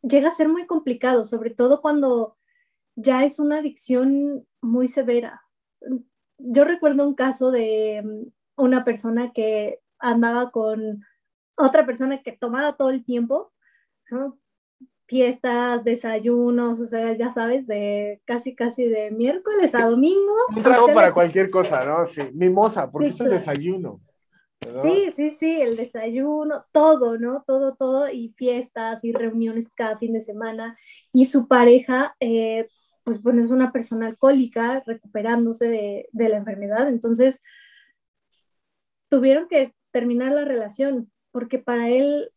[0.06, 2.36] llega a ser muy complicado, sobre todo cuando
[2.96, 5.42] ya es una adicción muy severa.
[6.38, 11.04] Yo recuerdo un caso de mm, una persona que andaba con
[11.56, 13.52] otra persona que tomaba todo el tiempo,
[14.10, 14.38] ¿no?
[15.06, 20.32] fiestas, desayunos, o sea, ya sabes, de casi, casi de miércoles a domingo.
[20.54, 22.04] Un trago para cualquier cosa, ¿no?
[22.06, 24.00] Sí, mimosa, porque es el desayuno.
[24.83, 27.44] Sí, sí, sí, el desayuno, todo, ¿no?
[27.46, 30.77] Todo, todo, y fiestas y reuniones cada fin de semana.
[31.12, 32.68] Y su pareja, eh,
[33.05, 37.42] pues bueno, es una persona alcohólica recuperándose de, de la enfermedad, entonces
[39.09, 42.31] tuvieron que terminar la relación porque para él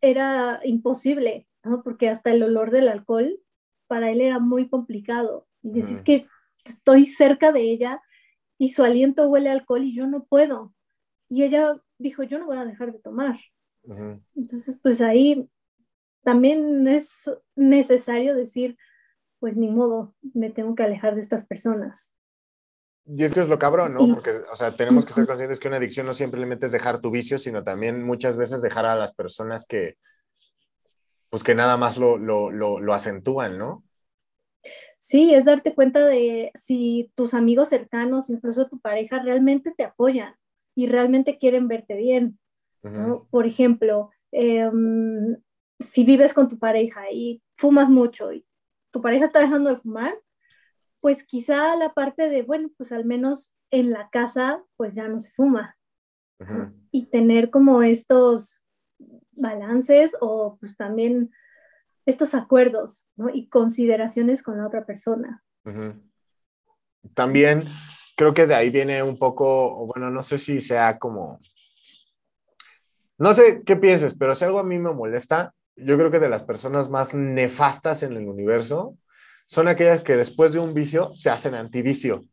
[0.00, 1.82] era imposible, ¿no?
[1.82, 3.38] Porque hasta el olor del alcohol
[3.86, 5.46] para él era muy complicado.
[5.62, 6.26] Y decís que
[6.64, 8.00] estoy cerca de ella
[8.58, 10.74] y su aliento huele a alcohol y yo no puedo.
[11.28, 13.38] Y ella dijo, yo no voy a dejar de tomar.
[14.34, 15.48] Entonces, pues ahí
[16.22, 18.76] también es necesario decir,
[19.38, 22.12] pues ni modo, me tengo que alejar de estas personas.
[23.06, 24.14] Y es que es lo cabrón, ¿no?
[24.14, 27.10] Porque, o sea, tenemos que ser conscientes que una adicción no simplemente es dejar tu
[27.10, 29.96] vicio, sino también muchas veces dejar a las personas que,
[31.30, 33.84] pues que nada más lo, lo, lo, lo acentúan, ¿no?
[34.98, 40.37] Sí, es darte cuenta de si tus amigos cercanos, incluso tu pareja, realmente te apoyan
[40.78, 42.38] y realmente quieren verte bien.
[42.84, 43.26] ¿no?
[43.32, 45.36] Por ejemplo, em,
[45.80, 48.46] si vives con tu pareja y fumas mucho y
[48.92, 50.14] tu pareja está dejando de fumar,
[51.00, 55.18] pues quizá la parte de, bueno, pues al menos en la casa, pues ya no
[55.18, 55.76] se fuma.
[56.92, 58.62] Y tener como estos
[59.32, 61.32] balances o pues también
[62.06, 63.30] estos acuerdos ¿no?
[63.30, 65.42] y consideraciones con la otra persona.
[67.14, 67.64] También
[68.18, 71.38] creo que de ahí viene un poco, bueno, no sé si sea como,
[73.16, 76.28] no sé qué pienses, pero si algo a mí me molesta, yo creo que de
[76.28, 78.96] las personas más nefastas en el universo
[79.46, 82.24] son aquellas que después de un vicio se hacen antivicio.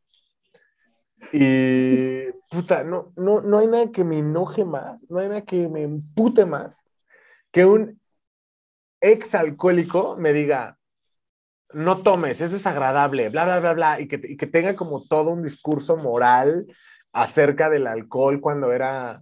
[1.32, 5.69] Y puta, no, no, no hay nada que me enoje más, no hay nada que
[5.69, 6.84] me empute más
[7.52, 8.02] que un
[9.02, 10.80] ex alcohólico me diga,
[11.76, 15.44] no tomes, es desagradable, bla, bla, bla, bla, y que, que tenga como todo un
[15.44, 16.66] discurso moral
[17.12, 19.22] acerca del alcohol cuando era,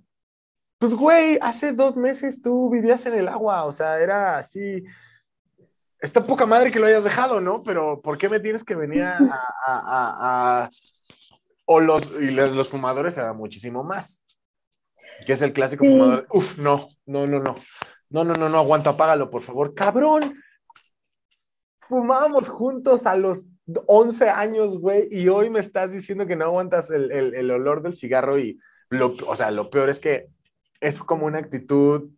[0.78, 4.84] pues güey, hace dos meses tú vivías en el agua, o sea, era así,
[6.00, 7.64] está poca madre que lo hayas dejado, ¿no?
[7.64, 9.18] Pero ¿por qué me tienes que venir a...
[9.68, 10.70] a,
[11.66, 14.24] o los, y los, fumadores se dan muchísimo más,
[15.26, 17.56] que es el clásico fumador, uf, no, no, no, no,
[18.10, 20.36] no, no, no, no, aguanto, apágalo, por favor, cabrón,
[21.94, 23.46] fumábamos juntos a los
[23.86, 28.40] 11 años, güey, y hoy me estás diciendo que no aguantas el, olor del cigarro
[28.40, 30.28] y, lo, o sea, lo peor es que
[30.82, 32.10] es como una actitud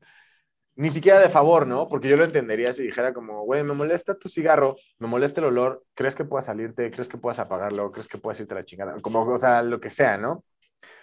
[0.78, 1.90] ni siquiera de favor, ¿no?
[1.90, 5.48] Porque yo lo entendería si dijera como, güey, me molesta tu cigarro, me molesta el
[5.48, 6.90] olor, ¿crees que puedas salirte?
[6.90, 7.92] ¿Crees que puedas apagarlo?
[7.92, 8.96] ¿Crees que puedas irte a la chingada?
[9.02, 10.46] Como, o sea, lo que sea, ¿no?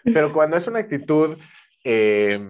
[0.02, 1.36] Pero cuando es una actitud,
[1.84, 2.40] eh,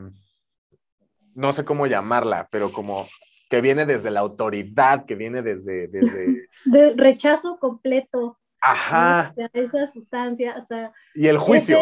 [1.35, 3.08] no sé cómo llamarla, pero como
[3.53, 5.87] que viene desde la autoridad, que viene desde...
[5.88, 6.49] desde...
[6.65, 8.38] De rechazo completo.
[8.62, 9.35] Ajá.
[9.37, 10.91] De esa sustancia, o sea...
[11.15, 11.79] Y el juicio.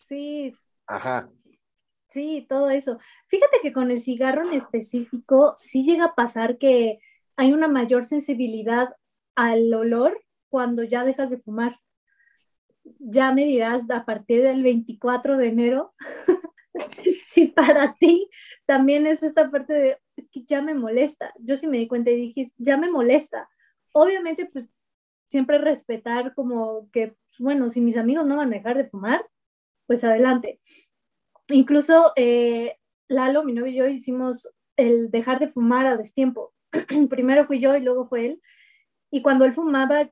[0.00, 0.52] sí.
[0.88, 1.30] Ajá.
[2.10, 2.98] Sí, todo eso.
[3.28, 6.98] Fíjate que con el cigarro en específico sí llega a pasar que
[7.36, 8.96] hay una mayor sensibilidad
[9.36, 11.78] al olor cuando ya dejas de fumar.
[12.98, 15.92] Ya me dirás a partir del 24 de enero
[17.26, 18.28] si para ti
[18.66, 21.32] también es esta parte de, es que ya me molesta.
[21.38, 23.48] Yo sí me di cuenta y dije, ya me molesta.
[23.92, 24.66] Obviamente, pues
[25.28, 29.26] siempre respetar como que, bueno, si mis amigos no van a dejar de fumar,
[29.86, 30.60] pues adelante.
[31.48, 32.76] Incluso eh,
[33.08, 36.54] Lalo, mi novio y yo hicimos el dejar de fumar a destiempo.
[37.10, 38.42] Primero fui yo y luego fue él.
[39.10, 40.10] Y cuando él fumaba,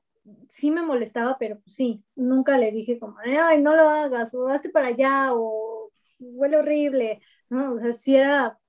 [0.49, 4.47] sí me molestaba, pero pues sí, nunca le dije como, ay, no lo hagas, o
[4.47, 5.80] hazte para allá, o
[6.21, 7.73] huele horrible, ¿no?
[7.75, 8.59] O sea, sí era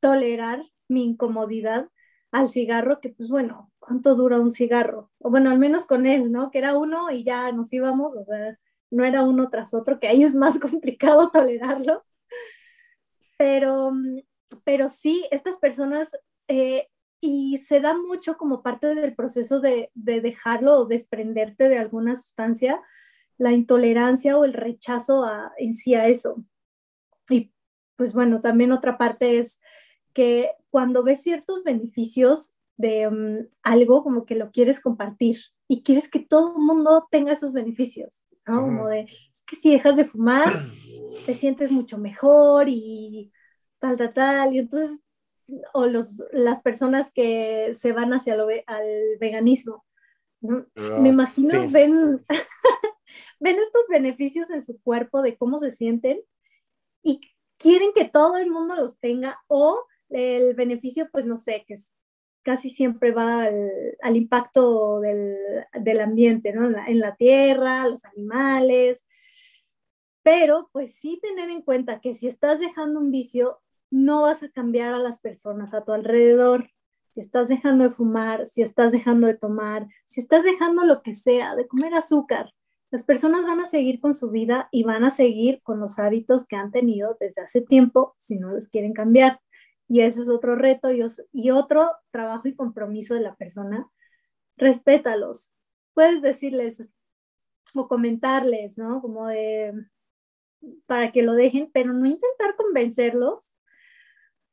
[0.00, 1.88] tolerar mi incomodidad
[2.32, 5.10] al cigarro, que pues bueno, ¿cuánto dura un cigarro?
[5.18, 6.50] O bueno, al menos con él, ¿no?
[6.50, 8.58] Que era uno y ya nos íbamos, o sea,
[8.90, 12.04] no era uno tras otro, que ahí es más complicado tolerarlo.
[13.36, 13.92] Pero,
[14.64, 16.10] pero sí, estas personas,
[16.48, 16.88] eh,
[17.20, 22.16] y se da mucho como parte del proceso de, de dejarlo o desprenderte de alguna
[22.16, 22.80] sustancia,
[23.38, 26.44] la intolerancia o el rechazo a, en sí a eso.
[27.30, 27.52] Y
[27.96, 29.60] pues bueno, también otra parte es
[30.12, 35.38] que cuando ves ciertos beneficios de um, algo, como que lo quieres compartir
[35.68, 38.62] y quieres que todo el mundo tenga esos beneficios, ¿no?
[38.62, 40.66] Como de, es que si dejas de fumar,
[41.26, 43.30] te sientes mucho mejor y
[43.78, 44.54] tal, tal, tal.
[44.54, 45.00] Y entonces,
[45.74, 48.86] o los, las personas que se van hacia lo, al
[49.20, 49.84] veganismo,
[50.40, 50.64] ¿no?
[50.74, 52.24] Me imagino, ven,
[53.40, 56.20] ven estos beneficios en su cuerpo de cómo se sienten
[57.02, 57.20] y
[57.56, 61.76] quieren que todo el mundo los tenga o el beneficio, pues no sé, que
[62.42, 63.44] casi siempre va
[64.02, 66.66] al, impacto del, ambiente, ¿no?
[66.66, 69.04] En la, tierra, los animales.
[70.22, 73.60] Pero pues sí tener en cuenta que si estás dejando un vicio,
[73.90, 76.70] no vas a cambiar a las personas a tu alrededor.
[77.08, 81.14] Si estás dejando de fumar, si estás dejando de tomar, si estás dejando lo que
[81.14, 82.52] sea, de comer azúcar,
[82.90, 86.46] las personas van a seguir con su vida y van a seguir con los hábitos
[86.46, 89.40] que han tenido desde hace tiempo si no los quieren cambiar.
[89.88, 93.88] Y ese es otro reto y, y otro trabajo y compromiso de la persona.
[94.56, 95.54] Respétalos.
[95.94, 96.92] Puedes decirles
[97.74, 99.00] o comentarles, ¿no?
[99.00, 99.72] Como de,
[100.86, 103.56] para que lo dejen, pero no intentar convencerlos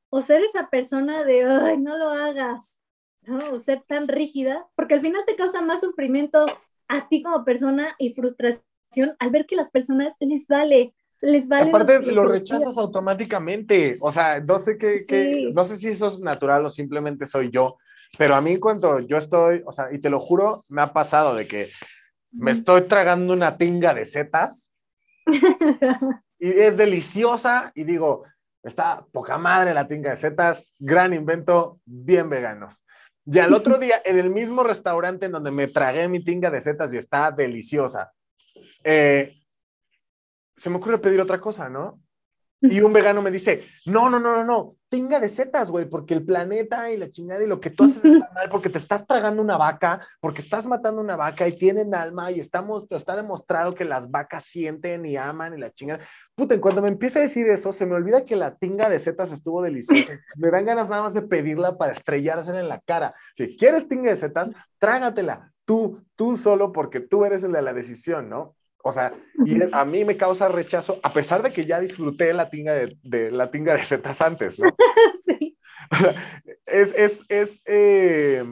[0.10, 2.80] o ser esa persona de, ay, no lo hagas,
[3.22, 3.52] ¿no?
[3.52, 6.46] O ser tan rígida, porque al final te causa más sufrimiento
[6.88, 8.64] a ti como persona y frustración
[9.20, 11.70] al ver que las personas les vale, les vale.
[11.70, 16.66] Aparte lo rechazas automáticamente, o sea, no sé qué, no sé si eso es natural
[16.66, 17.78] o simplemente soy yo,
[18.18, 21.36] pero a mí cuando yo estoy, o sea, y te lo juro, me ha pasado
[21.36, 21.70] de que
[22.32, 24.72] me estoy tragando una tinga de setas
[26.40, 28.24] y es deliciosa y digo,
[28.64, 32.84] está poca madre la tinga de setas, gran invento, bien veganos.
[33.30, 36.62] Y al otro día, en el mismo restaurante en donde me tragué mi tinga de
[36.62, 38.12] setas y está deliciosa,
[38.84, 39.36] eh,
[40.56, 42.02] se me ocurre pedir otra cosa, ¿no?
[42.62, 46.16] Y un vegano me dice, no, no, no, no, no, tinga de setas, güey, porque
[46.16, 49.06] el planeta y la chingada y lo que tú haces está mal, porque te estás
[49.06, 53.76] tragando una vaca, porque estás matando una vaca y tienen alma y estamos, está demostrado
[53.76, 56.04] que las vacas sienten y aman y la chingada.
[56.36, 58.98] Puta, en cuanto me empieza a decir eso, se me olvida que la tinga de
[58.98, 60.20] setas estuvo deliciosa.
[60.38, 63.14] me dan ganas nada más de pedirla para estrellársela en la cara.
[63.36, 67.74] Si quieres tinga de setas, trágatela tú, tú solo, porque tú eres el de la
[67.74, 68.56] decisión, ¿no?
[68.88, 69.14] O sea,
[69.46, 73.32] y a mí me causa rechazo, a pesar de que ya disfruté la tinga de,
[73.32, 74.70] la tinga de setas antes, ¿no?
[75.24, 75.58] sí.
[76.66, 78.44] es, es, es eh,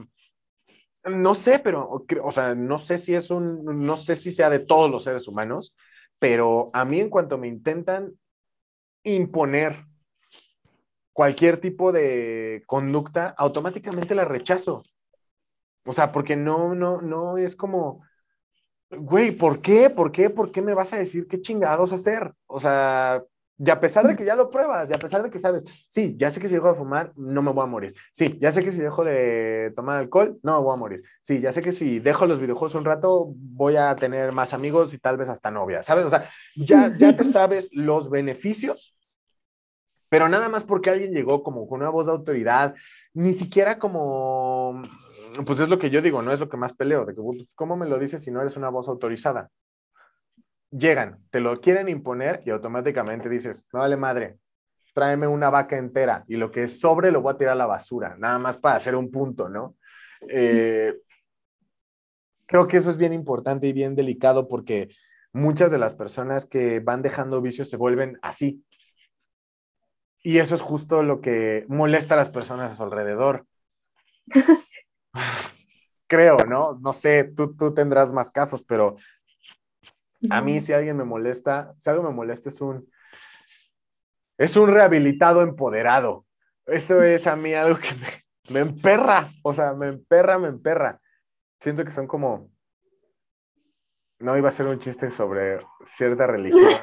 [1.06, 4.60] no sé, pero, o sea, no sé si es un, no sé si sea de
[4.60, 5.76] todos los seres humanos,
[6.20, 8.14] pero a mí en cuanto me intentan
[9.04, 9.86] imponer
[11.14, 14.84] cualquier tipo de conducta, automáticamente la rechazo.
[15.86, 18.04] O sea, porque no, no, no es como,
[18.92, 19.90] güey, ¿por qué?
[19.90, 20.30] ¿Por qué?
[20.30, 22.34] ¿Por qué me vas a decir qué chingados hacer?
[22.48, 23.24] O sea,
[23.58, 26.16] y a pesar de que ya lo pruebas, y a pesar de que sabes, sí,
[26.18, 27.96] ya sé que si dejo de fumar, no me voy a morir.
[28.12, 31.04] Sí, ya sé que si dejo de tomar alcohol, no me voy a morir.
[31.22, 34.94] Sí, ya sé que si dejo los videojuegos un rato, voy a tener más amigos
[34.94, 36.06] y tal vez hasta novia, ¿sabes?
[36.06, 38.98] O sea, ya, ya te sabes los beneficios,
[40.10, 42.76] pero nada más porque alguien llegó como con una voz de autoridad,
[43.14, 44.82] ni siquiera como
[45.46, 47.22] pues es lo que yo digo, no es lo que más peleo, de que,
[47.56, 49.50] ¿cómo me lo dices si no eres una voz autorizada?
[50.72, 54.38] Llegan, te lo quieren imponer y automáticamente dices, no vale madre,
[54.94, 57.66] tráeme una vaca entera y lo que es sobre lo voy a tirar a la
[57.66, 59.76] basura, nada más para hacer un punto, ¿no?
[60.30, 60.96] Eh,
[62.46, 64.90] creo que eso es bien importante y bien delicado porque
[65.34, 68.64] muchas de las personas que van dejando vicios se vuelven así.
[70.24, 73.46] Y eso es justo lo que molesta a las personas a su alrededor.
[76.08, 76.78] Creo, ¿no?
[76.82, 78.96] No sé, tú, tú tendrás más casos, pero
[80.30, 82.90] a mí si alguien me molesta, si algo me molesta es un,
[84.38, 86.26] es un rehabilitado empoderado.
[86.66, 91.00] Eso es a mí algo que me, me emperra, o sea, me emperra, me emperra.
[91.60, 92.52] Siento que son como,
[94.20, 96.82] no iba a ser un chiste sobre cierta religión,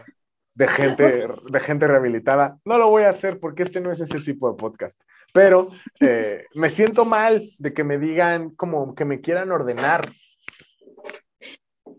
[0.54, 2.58] de gente, de gente rehabilitada.
[2.64, 5.68] No lo voy a hacer porque este no es ese tipo de podcast, pero
[6.00, 10.12] eh, me siento mal de que me digan como que me quieran ordenar.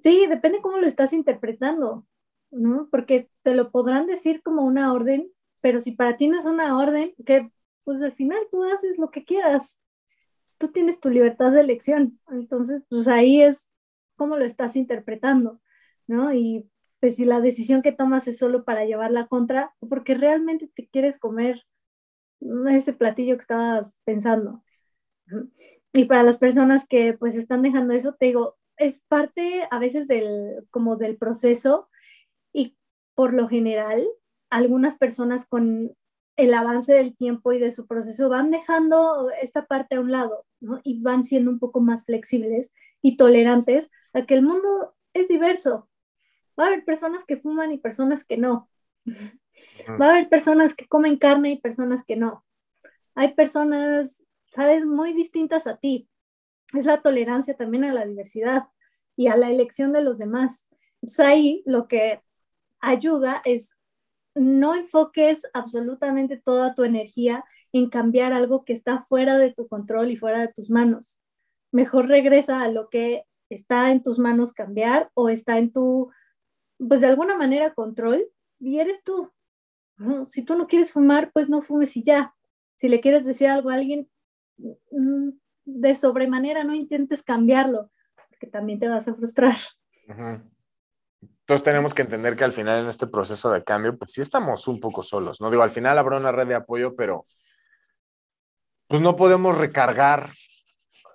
[0.04, 2.06] Sí, depende cómo lo estás interpretando,
[2.52, 2.90] ¿no?
[2.92, 6.78] Porque te lo podrán decir como una orden, pero si para ti no es una
[6.78, 7.50] orden, que
[7.84, 9.78] pues al final tú haces lo que quieras.
[10.58, 12.20] Tú tienes tu libertad de elección.
[12.30, 13.70] Entonces, pues ahí es
[14.16, 15.60] cómo lo estás interpretando,
[16.08, 16.34] ¿no?
[16.34, 16.70] Y
[17.04, 20.88] pues si la decisión que tomas es solo para llevarla contra, o porque realmente te
[20.88, 21.66] quieres comer
[22.72, 24.64] ese platillo que estabas pensando.
[25.92, 30.08] Y para las personas que pues están dejando eso, te digo, es parte a veces
[30.08, 31.90] del, como del proceso
[32.54, 32.78] y
[33.16, 34.08] por lo general,
[34.50, 35.98] algunas personas con
[36.38, 40.46] el avance del tiempo y de su proceso van dejando esta parte a un lado
[40.86, 45.90] y van siendo un poco más flexibles y tolerantes a que el mundo es diverso,
[46.60, 48.70] Va a haber personas que fuman y personas que no.
[50.00, 52.46] Va a haber personas que comen carne y personas que no.
[53.16, 56.10] Hay personas, sabes, muy distintas a ti.
[56.74, 58.68] Es la tolerancia también a la diversidad
[59.16, 60.68] y a la elección de los demás.
[61.02, 62.22] Entonces ahí lo que
[62.80, 63.76] ayuda es
[64.36, 70.12] no enfoques absolutamente toda tu energía en cambiar algo que está fuera de tu control
[70.12, 71.20] y fuera de tus manos.
[71.72, 76.12] Mejor regresa a lo que está en tus manos cambiar o está en tu,
[76.88, 78.28] pues de alguna manera control
[78.60, 79.32] y eres tú.
[80.28, 82.34] Si tú no quieres fumar, pues no fumes y ya.
[82.76, 84.10] Si le quieres decir algo a alguien,
[84.58, 85.30] mm,
[85.66, 87.92] de sobremanera no intentes cambiarlo,
[88.30, 89.56] porque también te vas a frustrar.
[90.08, 94.68] Entonces tenemos que entender que al final en este proceso de cambio, pues sí estamos
[94.68, 95.50] un poco solos, ¿no?
[95.50, 97.26] Digo, al final habrá una red de apoyo, pero
[98.88, 100.30] pues no podemos recargar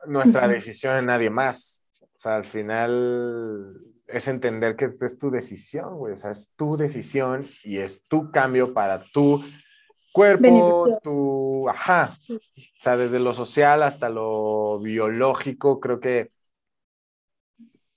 [0.07, 1.83] nuestra decisión en nadie más.
[2.01, 6.15] O sea, al final es entender que es tu decisión, güey.
[6.15, 9.43] O sea, es tu decisión y es tu cambio para tu
[10.13, 12.17] cuerpo, tu, ajá.
[12.31, 16.31] O sea, desde lo social hasta lo biológico, creo que,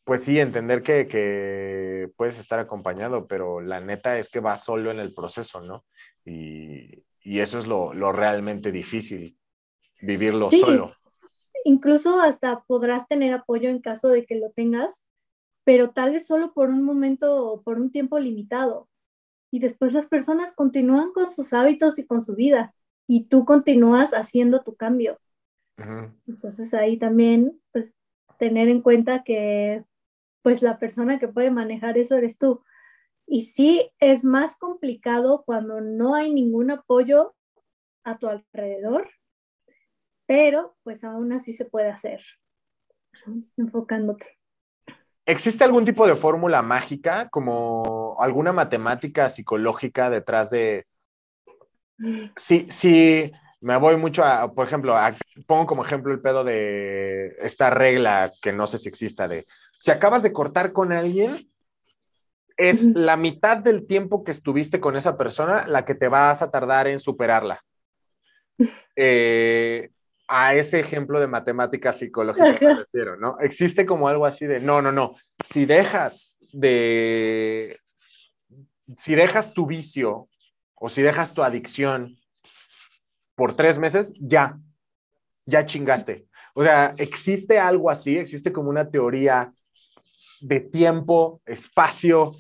[0.04, 4.92] pues sí, entender que, que puedes estar acompañado, pero la neta es que vas solo
[4.92, 5.86] en el proceso, ¿no?
[6.26, 9.38] Y, y eso es lo, lo, realmente difícil,
[10.02, 10.94] vivirlo solo.
[11.64, 15.04] Incluso hasta podrás tener apoyo en caso de que lo tengas,
[15.64, 18.90] pero tal vez solo por un momento o por un tiempo limitado
[19.52, 22.74] y después las personas continúan con sus hábitos y con su vida
[23.08, 25.20] y tú continúas haciendo tu cambio.
[26.28, 27.94] Entonces ahí también, pues,
[28.38, 29.84] tener en cuenta que,
[30.42, 32.64] pues, la persona que puede manejar eso eres tú.
[33.28, 37.36] Y sí, es más complicado cuando no hay ningún apoyo
[38.04, 39.10] a tu alrededor,
[40.26, 42.22] pero pues aún así se puede hacer,
[43.58, 44.41] enfocándote.
[45.26, 50.86] ¿Existe algún tipo de fórmula mágica, como alguna matemática psicológica detrás de...
[52.36, 54.96] Sí, sí, me voy mucho a, por ejemplo,
[55.46, 59.46] pongo como ejemplo el pedo de esta regla que no sé si exista de,
[59.78, 61.38] si acabas de cortar con alguien,
[62.58, 66.52] es la mitad del tiempo que estuviste con esa persona la que te vas a
[66.52, 67.64] tardar en superarla.
[68.96, 69.90] Eh,
[70.34, 73.38] a ese ejemplo de matemática psicológica me refiero, ¿no?
[73.42, 77.78] Existe como algo así de, no, no, no, si dejas de,
[78.98, 80.30] si dejas tu vicio
[80.76, 82.16] o si dejas tu adicción
[83.36, 84.58] por tres meses, ya,
[85.46, 86.28] ya chingaste.
[86.54, 89.52] O sea, existe algo así, existe como una teoría
[90.40, 92.38] de tiempo, espacio,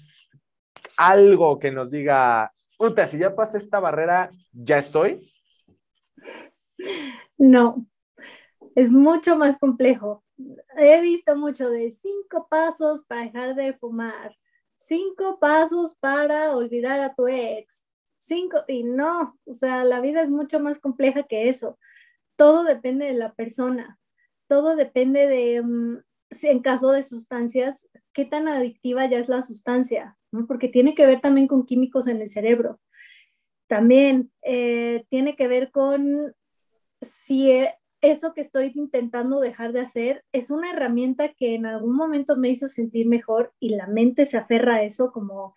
[0.95, 5.29] algo que nos diga, puta, si ya pasé esta barrera, ya estoy.
[7.41, 7.87] No,
[8.75, 10.23] es mucho más complejo.
[10.77, 14.37] He visto mucho de cinco pasos para dejar de fumar,
[14.77, 17.83] cinco pasos para olvidar a tu ex,
[18.19, 21.79] cinco, y no, o sea, la vida es mucho más compleja que eso.
[22.35, 23.97] Todo depende de la persona,
[24.47, 25.97] todo depende de, mm,
[26.43, 30.15] en caso de sustancias, qué tan adictiva ya es la sustancia,
[30.47, 32.79] porque tiene que ver también con químicos en el cerebro.
[33.67, 36.35] También eh, tiene que ver con
[37.01, 41.95] si e, eso que estoy intentando dejar de hacer es una herramienta que en algún
[41.95, 45.55] momento me hizo sentir mejor y la mente se aferra a eso como,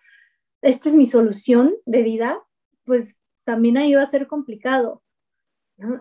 [0.61, 2.43] esta es mi solución de vida,
[2.85, 5.03] pues también ahí va a ser complicado.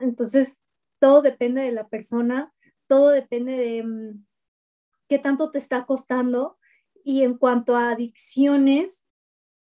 [0.02, 0.58] Entonces,
[1.00, 2.54] todo depende de la persona,
[2.88, 4.26] todo depende de mm,
[5.10, 6.58] qué tanto te está costando
[7.04, 9.06] y en cuanto a adicciones,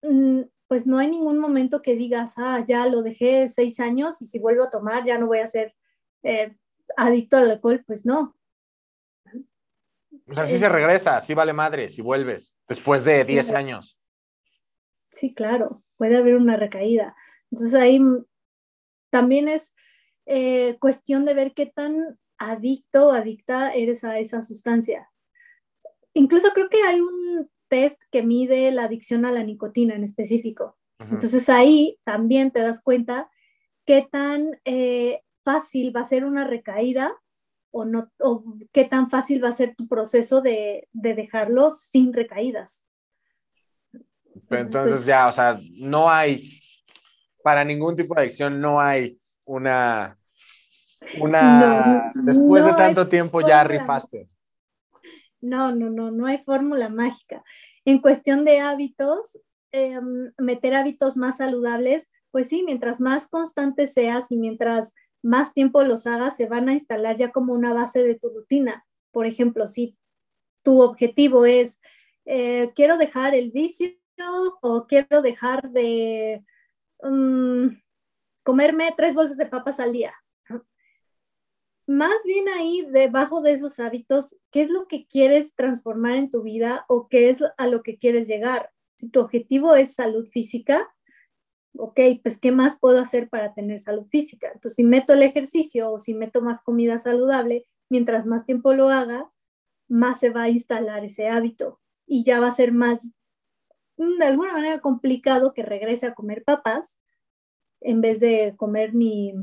[0.03, 0.43] mm,
[0.75, 4.41] pues no hay ningún momento que digas, ah, ya lo dejé seis años y si
[4.41, 5.73] vuelvo a tomar ya no voy a ser
[6.25, 6.57] eh,
[6.97, 8.37] adicto al alcohol, pues no.
[10.27, 13.97] O sea, sí se regresa, sí vale madre, si vuelves, después de 10 años.
[15.13, 17.15] Sí, claro, puede haber una recaída.
[17.53, 18.01] Entonces ahí
[19.11, 19.73] también es
[20.27, 25.09] eh, cuestión de ver qué tan adicto o adicta eres a esa sustancia.
[26.15, 30.77] Incluso creo que hay un test que mide la adicción a la nicotina en específico.
[31.01, 33.29] Entonces ahí también te das cuenta
[33.85, 37.13] qué tan eh, fácil va a ser una recaída
[37.73, 42.13] o, no, o qué tan fácil va a ser tu proceso de, de dejarlo sin
[42.13, 42.87] recaídas.
[44.51, 46.49] Entonces, pues, ya, o sea, no hay,
[47.43, 50.17] para ningún tipo de adicción no hay una,
[51.21, 54.29] una, después de tanto tiempo ya rifaste.
[55.45, 57.45] No, no, no, no hay fórmula mágica.
[57.85, 59.39] En cuestión de hábitos,
[59.73, 65.83] em, meter hábitos más saludables, pues sí, mientras más constante seas y mientras más tiempo
[65.83, 68.87] los hagas, se van a instalar ya como una base de tu rutina.
[69.13, 69.99] Por ejemplo, si
[70.63, 71.79] tu objetivo es,
[72.25, 73.93] eh, quiero dejar el vicio
[74.63, 76.43] o quiero dejar de
[77.03, 77.67] mm,
[78.45, 80.15] comerme tres bolsas de papas al día.
[81.89, 86.43] Más bien ahí, debajo de esos hábitos, ¿qué es lo que quieres transformar en tu
[86.43, 88.71] vida o qué es a lo que quieres llegar?
[88.97, 90.89] Si tu objetivo es salud física,
[91.79, 94.49] ok, pues ¿qué más puedo hacer para tener salud física?
[94.55, 98.91] Entonces, si meto el ejercicio o si meto más comida saludable, mientras más tiempo lo
[98.91, 99.31] haga,
[99.89, 103.13] más se va a instalar ese hábito y ya va a ser más,
[103.99, 106.99] mm, de alguna manera, complicado que regrese a comer papas
[107.83, 109.35] en vez de comer mi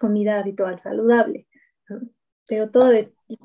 [0.00, 1.47] comida habitual saludable.
[2.46, 2.90] Pero todo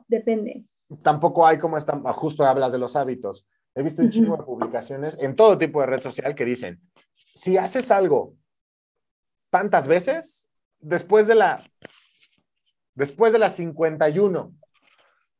[0.07, 0.65] depende.
[1.01, 3.47] Tampoco hay como está, justo hablas de los hábitos.
[3.75, 6.79] He visto un chingo de publicaciones en todo tipo de red social que dicen,
[7.33, 8.35] si haces algo
[9.49, 10.47] tantas veces,
[10.79, 11.63] después de la,
[12.93, 14.53] después de la 51,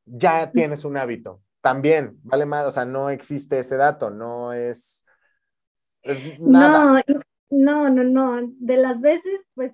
[0.06, 1.42] ya tienes un hábito.
[1.62, 5.06] También, vale más, o sea, no existe ese dato, no es,
[6.40, 7.04] nada.
[7.50, 8.54] No, no, no, no.
[8.60, 9.74] De las veces, pues,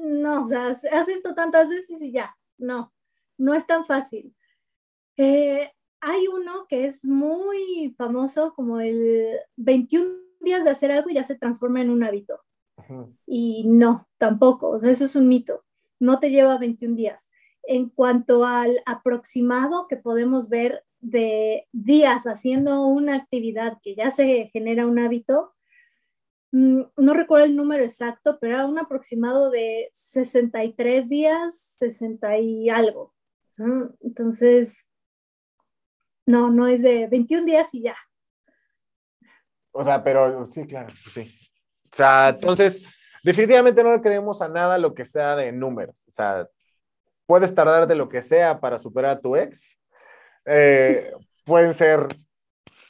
[0.00, 2.92] no, o sea, haces esto tantas veces y ya, no,
[3.36, 4.34] no es tan fácil.
[5.16, 5.70] Eh,
[6.00, 11.24] hay uno que es muy famoso, como el 21 días de hacer algo y ya
[11.24, 12.40] se transforma en un hábito.
[13.26, 15.64] Y no, tampoco, o sea, eso es un mito.
[15.98, 17.28] No te lleva 21 días.
[17.64, 24.48] En cuanto al aproximado que podemos ver de días haciendo una actividad que ya se
[24.52, 25.54] genera un hábito,
[26.50, 33.14] no recuerdo el número exacto, pero era un aproximado de 63 días, 60 y algo.
[34.00, 34.86] Entonces,
[36.26, 37.96] no, no es de 21 días y ya.
[39.72, 41.30] O sea, pero sí, claro, sí.
[41.92, 42.84] O sea, entonces,
[43.22, 45.96] definitivamente no le creemos a nada lo que sea de números.
[46.06, 46.48] O sea,
[47.26, 49.78] puedes tardar de lo que sea para superar a tu ex.
[50.46, 51.12] Eh,
[51.44, 52.08] pueden ser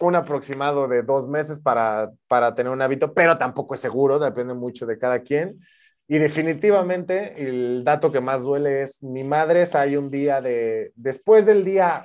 [0.01, 4.55] un aproximado de dos meses para, para tener un hábito, pero tampoco es seguro, depende
[4.55, 5.61] mucho de cada quien.
[6.07, 11.45] Y definitivamente el dato que más duele es, mi madre, hay un día de, después
[11.47, 12.03] del día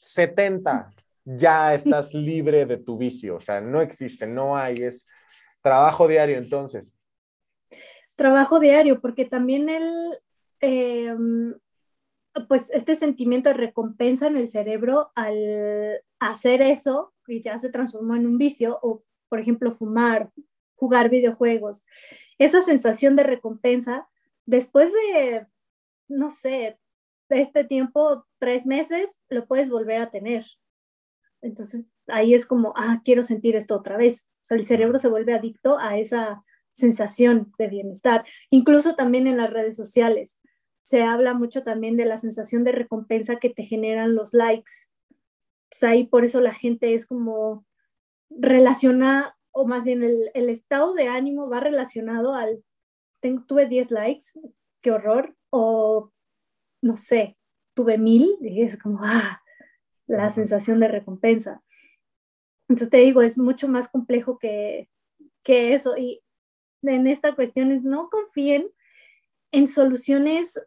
[0.00, 0.90] 70
[1.24, 5.06] ya estás libre de tu vicio, o sea, no existe, no hay, es
[5.62, 6.96] trabajo diario entonces.
[8.16, 10.18] Trabajo diario, porque también el,
[10.60, 11.54] em,
[12.48, 18.16] pues este sentimiento de recompensa en el cerebro al hacer eso, y ya se transformó
[18.16, 20.30] en un vicio, o por ejemplo fumar,
[20.76, 21.86] jugar videojuegos,
[22.38, 24.08] esa sensación de recompensa,
[24.46, 25.46] después de,
[26.08, 26.78] no sé,
[27.28, 30.44] este tiempo, tres meses, lo puedes volver a tener.
[31.40, 34.28] Entonces ahí es como, ah, quiero sentir esto otra vez.
[34.42, 38.24] O sea, el cerebro se vuelve adicto a esa sensación de bienestar.
[38.50, 40.38] Incluso también en las redes sociales.
[40.82, 44.72] Se habla mucho también de la sensación de recompensa que te generan los likes.
[45.72, 47.64] Entonces ahí por eso la gente es como
[48.28, 52.62] relaciona, o más bien el, el estado de ánimo va relacionado al,
[53.20, 54.26] tengo, tuve 10 likes,
[54.82, 56.12] qué horror, o
[56.82, 57.38] no sé,
[57.74, 59.42] tuve mil, y es como, ah,
[60.06, 61.62] la sensación de recompensa.
[62.68, 64.90] Entonces te digo, es mucho más complejo que,
[65.42, 65.96] que eso.
[65.96, 66.22] Y
[66.82, 68.70] en esta cuestión es no confíen
[69.52, 70.60] en soluciones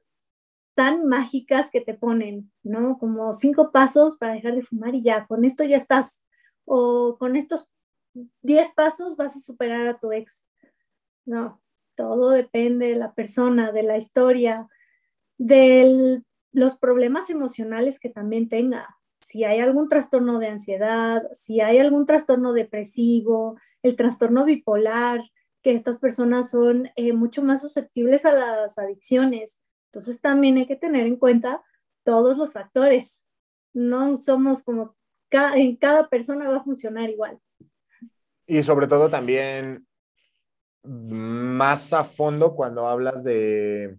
[0.76, 2.98] tan mágicas que te ponen, ¿no?
[3.00, 6.24] Como cinco pasos para dejar de fumar y ya, con esto ya estás.
[6.66, 7.68] O con estos
[8.42, 10.46] diez pasos vas a superar a tu ex.
[11.26, 11.62] No,
[11.96, 14.68] todo depende de la persona, de la historia,
[15.38, 16.22] de
[16.52, 18.98] los problemas emocionales que también tenga.
[19.22, 25.22] Si hay algún trastorno de ansiedad, si hay algún trastorno depresivo, el trastorno bipolar,
[25.62, 29.60] que estas personas son eh, mucho más susceptibles a las adicciones.
[29.96, 31.64] Entonces también hay que tener en cuenta
[32.04, 33.24] todos los factores.
[33.74, 34.94] No somos como,
[35.32, 37.40] en cada persona va a funcionar igual.
[38.46, 39.88] Y sobre todo también
[40.84, 43.96] más a fondo cuando hablas de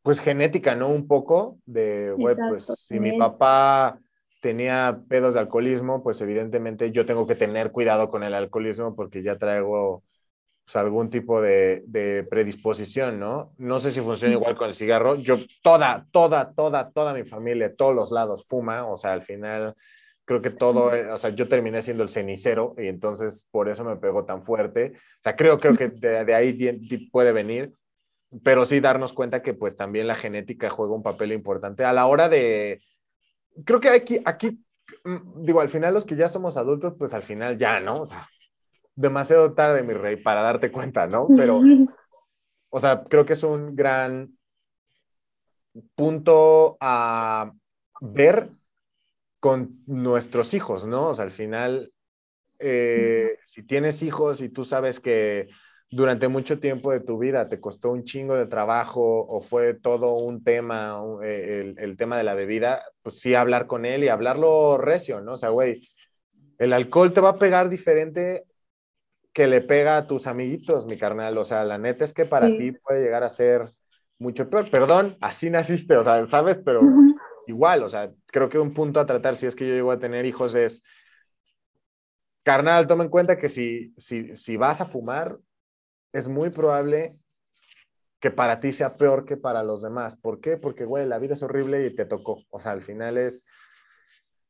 [0.00, 0.88] pues genética, ¿no?
[0.88, 4.00] Un poco de, güey, pues si mi papá
[4.40, 9.22] tenía pedos de alcoholismo, pues evidentemente yo tengo que tener cuidado con el alcoholismo porque
[9.22, 10.02] ya traigo
[10.66, 13.54] pues, algún tipo de, de, predisposición, ¿no?
[13.56, 15.14] No sé si funciona igual con el cigarro.
[15.16, 19.74] Yo, toda, toda, toda, toda mi familia, todos los lados fuma, o sea, al final
[20.24, 23.84] creo que todo, eh, o sea, yo terminé siendo el cenicero y entonces por eso
[23.84, 24.92] me pegó tan fuerte.
[24.94, 27.72] O sea, creo, creo que de, de ahí puede venir
[28.42, 32.06] pero sí darnos cuenta que pues también la genética juega un papel importante a la
[32.06, 32.82] hora de,
[33.64, 34.64] creo que aquí, aquí,
[35.04, 38.02] mm, digo, al final los que ya somos adultos, pues al final ya, ¿no?
[38.02, 38.28] O sea,
[38.96, 41.28] demasiado tarde, mi rey, para darte cuenta, ¿no?
[41.36, 41.60] Pero,
[42.70, 44.36] o sea, creo que es un gran
[45.94, 47.52] punto a
[48.00, 48.50] ver
[49.38, 51.08] con nuestros hijos, ¿no?
[51.08, 51.92] O sea, al final,
[52.58, 55.48] eh, si tienes hijos y tú sabes que
[55.90, 60.14] durante mucho tiempo de tu vida te costó un chingo de trabajo o fue todo
[60.14, 64.78] un tema, eh, el, tema de la bebida, pues sí hablar con él y hablarlo
[64.78, 65.34] recio, ¿no?
[65.34, 65.80] O sea, güey,
[66.58, 68.44] el alcohol te va a pegar diferente
[69.36, 71.36] que le pega a tus amiguitos, mi carnal.
[71.36, 73.68] O sea, la neta es que para ti puede llegar a ser
[74.18, 74.70] mucho peor.
[74.70, 76.58] Perdón, así naciste, o sea, ¿sabes?
[76.64, 76.80] Pero
[77.46, 79.98] igual, o sea, creo que un punto a tratar si es que yo llego a
[79.98, 80.82] tener hijos es,
[82.44, 85.36] carnal, toma en cuenta que si, si, si vas a fumar,
[86.14, 87.18] es muy probable
[88.20, 90.16] que para ti sea peor que para los demás.
[90.16, 90.56] ¿Por qué?
[90.56, 92.42] Porque, güey, la vida es horrible y te tocó.
[92.48, 93.44] O sea, al final es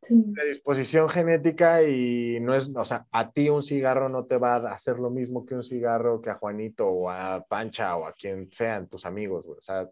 [0.09, 4.57] de disposición genética y no es, o sea, a ti un cigarro no te va
[4.57, 8.13] a hacer lo mismo que un cigarro que a Juanito o a Pancha o a
[8.13, 9.59] quien sean tus amigos, güey.
[9.59, 9.89] O sea,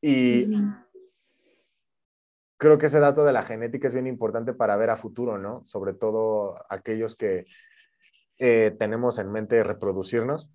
[0.00, 0.48] y
[2.56, 5.64] creo que ese dato de la genética es bien importante para ver a futuro, ¿no?
[5.64, 7.46] Sobre todo aquellos que
[8.38, 10.50] eh, tenemos en mente reproducirnos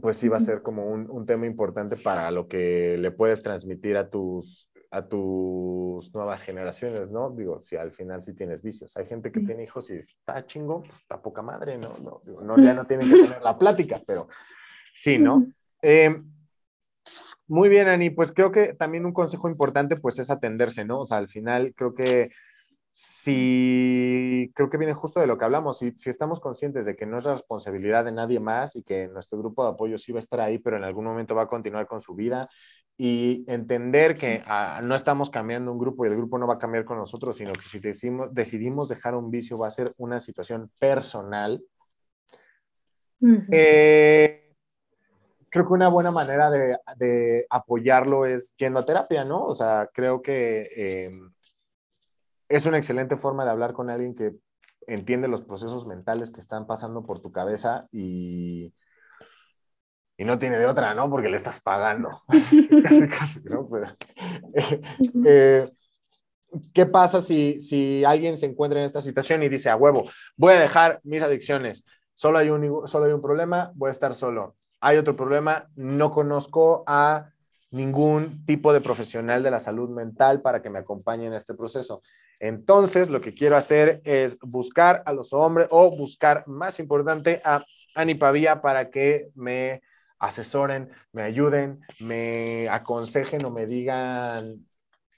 [0.00, 3.44] pues sí va a ser como un, un, tema importante para lo que le puedes
[3.44, 7.30] transmitir a tus, a tus nuevas generaciones, ¿no?
[7.30, 8.96] Digo, si al final sí tienes vicios.
[8.96, 11.96] Hay gente que tiene hijos y está chingo, pues está poca madre, ¿no?
[12.00, 14.28] no, digo, no ya no tienen que tener la plática, pero
[14.94, 15.46] sí, ¿no?
[15.82, 16.16] Eh,
[17.48, 21.00] muy bien, Ani, pues creo que también un consejo importante pues es atenderse, ¿no?
[21.00, 22.30] O sea, al final creo que
[22.96, 27.06] si creo que viene justo de lo que hablamos, si, si estamos conscientes de que
[27.06, 30.20] no es responsabilidad de nadie más y que nuestro grupo de apoyo sí va a
[30.20, 32.48] estar ahí, pero en algún momento va a continuar con su vida
[32.96, 36.58] y entender que ah, no estamos cambiando un grupo y el grupo no va a
[36.60, 40.20] cambiar con nosotros, sino que si decimos, decidimos dejar un vicio va a ser una
[40.20, 41.64] situación personal.
[43.50, 44.54] Eh,
[45.50, 49.44] creo que una buena manera de, de, apoyarlo es yendo a terapia, ¿no?
[49.46, 50.68] O sea, creo que...
[50.76, 51.10] Eh,
[52.48, 54.34] es una excelente forma de hablar con alguien que
[54.86, 58.74] entiende los procesos mentales que están pasando por tu cabeza y,
[60.16, 61.10] y no tiene de otra, ¿no?
[61.10, 62.22] Porque le estás pagando.
[62.82, 63.68] casi, casi, ¿no?
[65.24, 65.70] Eh,
[66.72, 70.04] ¿Qué pasa si, si alguien se encuentra en esta situación y dice, a huevo,
[70.36, 71.84] voy a dejar mis adicciones,
[72.14, 74.56] solo hay, un, solo hay un problema, voy a estar solo.
[74.80, 77.30] Hay otro problema, no conozco a
[77.74, 82.02] ningún tipo de profesional de la salud mental para que me acompañe en este proceso.
[82.38, 87.64] Entonces, lo que quiero hacer es buscar a los hombres o buscar, más importante, a
[87.96, 89.82] Ani Pavía para que me
[90.20, 94.64] asesoren, me ayuden, me aconsejen o me digan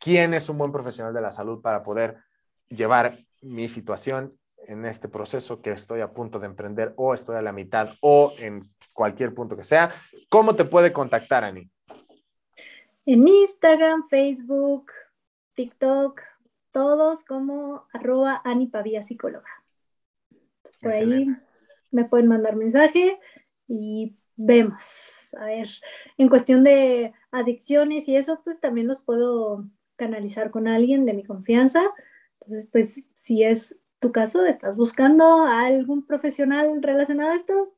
[0.01, 2.17] quién es un buen profesional de la salud para poder
[2.71, 4.35] llevar mi situación
[4.67, 8.33] en este proceso que estoy a punto de emprender o estoy a la mitad o
[8.39, 8.63] en
[8.95, 9.95] cualquier punto que sea.
[10.31, 11.71] ¿Cómo te puede contactar, Ani?
[13.07, 14.91] En Instagram, Facebook,
[15.55, 16.21] TikTok,
[16.73, 19.49] todos como arroba Anipavía Psicóloga.
[20.83, 21.29] Por ahí
[21.91, 23.19] me pueden mandar mensaje
[23.69, 25.35] y vemos.
[25.39, 25.69] A ver,
[26.19, 29.65] en cuestión de adicciones y eso, pues también los puedo
[29.97, 31.83] canalizar con alguien de mi confianza.
[32.41, 37.75] Entonces, pues si es tu caso, estás buscando a algún profesional relacionado a esto,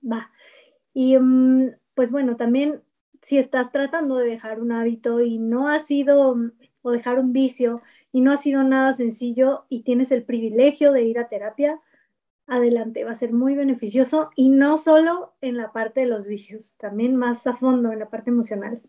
[0.00, 0.30] va.
[0.92, 2.82] Y mm, pues bueno, también
[3.22, 6.36] si estás tratando de dejar un hábito y no ha sido,
[6.82, 11.02] o dejar un vicio y no ha sido nada sencillo y tienes el privilegio de
[11.02, 11.80] ir a terapia,
[12.46, 16.74] adelante, va a ser muy beneficioso y no solo en la parte de los vicios,
[16.78, 18.82] también más a fondo en la parte emocional.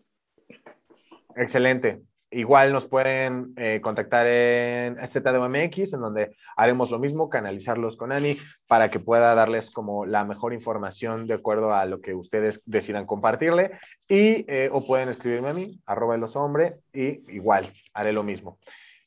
[1.36, 2.02] Excelente.
[2.34, 8.38] Igual nos pueden eh, contactar en ZDMX, en donde haremos lo mismo, canalizarlos con Ani
[8.66, 13.04] para que pueda darles como la mejor información de acuerdo a lo que ustedes decidan
[13.04, 13.72] compartirle.
[14.08, 18.58] Y eh, o pueden escribirme a mí, arroba los hombre, y igual haré lo mismo.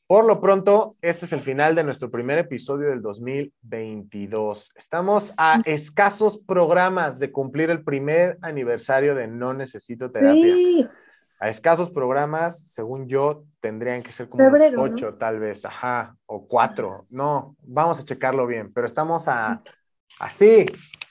[0.06, 4.70] Por lo pronto, este es el final de nuestro primer episodio del 2022.
[4.76, 10.54] Estamos a escasos programas de cumplir el primer aniversario de No Necesito Terapia.
[10.54, 10.88] Sí
[11.38, 14.44] a escasos programas, según yo, tendrían que ser como
[14.78, 17.06] ocho, tal vez, ajá, o cuatro.
[17.10, 19.60] No, vamos a checarlo bien, pero estamos a
[20.18, 20.66] así,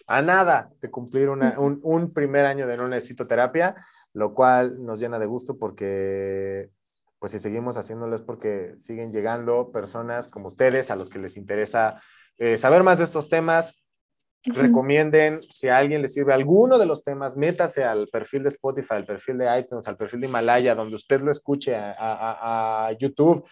[0.07, 3.75] a nada de cumplir un, un, primer año de no necesito terapia,
[4.13, 6.69] lo cual nos llena de gusto porque,
[7.19, 11.37] pues si seguimos haciéndolo es porque siguen llegando personas como ustedes a los que les
[11.37, 12.01] interesa
[12.37, 13.84] eh, saber más de estos temas,
[14.45, 18.95] recomienden, si a alguien le sirve alguno de los temas, métase al perfil de Spotify,
[18.95, 23.45] al perfil de iTunes, al perfil de Himalaya, donde usted lo escuche, a, YouTube.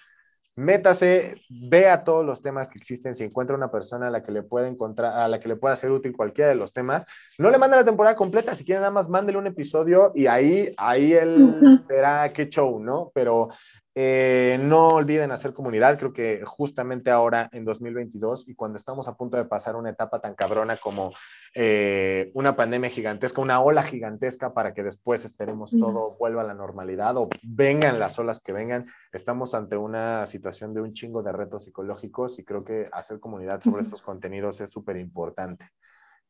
[0.56, 3.16] Métase, vea todos los temas que existen.
[3.16, 5.76] Si encuentra una persona a la que le pueda encontrar, a la que le pueda
[5.76, 7.08] ser útil cualquiera de los temas,
[7.40, 8.54] no le manda la temporada completa.
[8.54, 13.12] Si quiere, nada más mándele un episodio y ahí, ahí él verá qué show, ¿no?
[13.16, 13.50] Pero
[13.96, 19.16] eh, no olviden hacer comunidad, creo que justamente ahora en 2022 y cuando estamos a
[19.16, 21.14] punto de pasar una etapa tan cabrona como
[21.54, 26.56] eh, una pandemia gigantesca, una ola gigantesca para que después esperemos todo vuelva a la
[26.56, 31.32] normalidad o vengan las olas que vengan, estamos ante una situación de un chingo de
[31.32, 35.70] retos psicológicos y creo que hacer comunidad sobre estos contenidos es súper importante.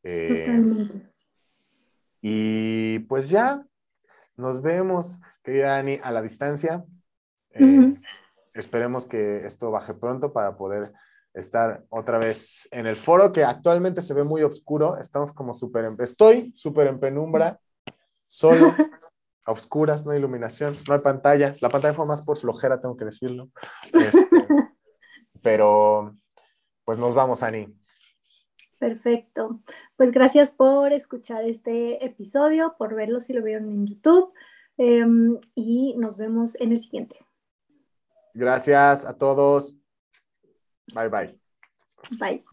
[0.04, 0.54] Eh,
[2.22, 3.66] y pues ya,
[4.36, 6.84] nos vemos, querida Ani, a la distancia.
[7.54, 7.96] Eh,
[8.54, 10.92] esperemos que esto baje pronto para poder
[11.34, 14.98] estar otra vez en el foro que actualmente se ve muy oscuro.
[14.98, 15.96] Estamos como súper en...
[16.00, 17.60] Estoy súper en penumbra,
[18.26, 18.74] solo,
[19.46, 21.56] a oscuras, no hay iluminación, no hay pantalla.
[21.60, 23.50] La pantalla fue más por flojera, tengo que decirlo.
[23.94, 24.28] Este,
[25.42, 26.16] pero
[26.86, 27.68] pues nos vamos, Ani.
[28.80, 29.60] Perfecto.
[29.96, 34.34] Pues gracias por escuchar este episodio, por verlo si lo vieron en YouTube
[34.78, 37.18] em, y nos vemos en el siguiente.
[38.34, 39.78] Gracias a todos.
[40.94, 41.40] Bye bye.
[42.20, 42.46] Bye.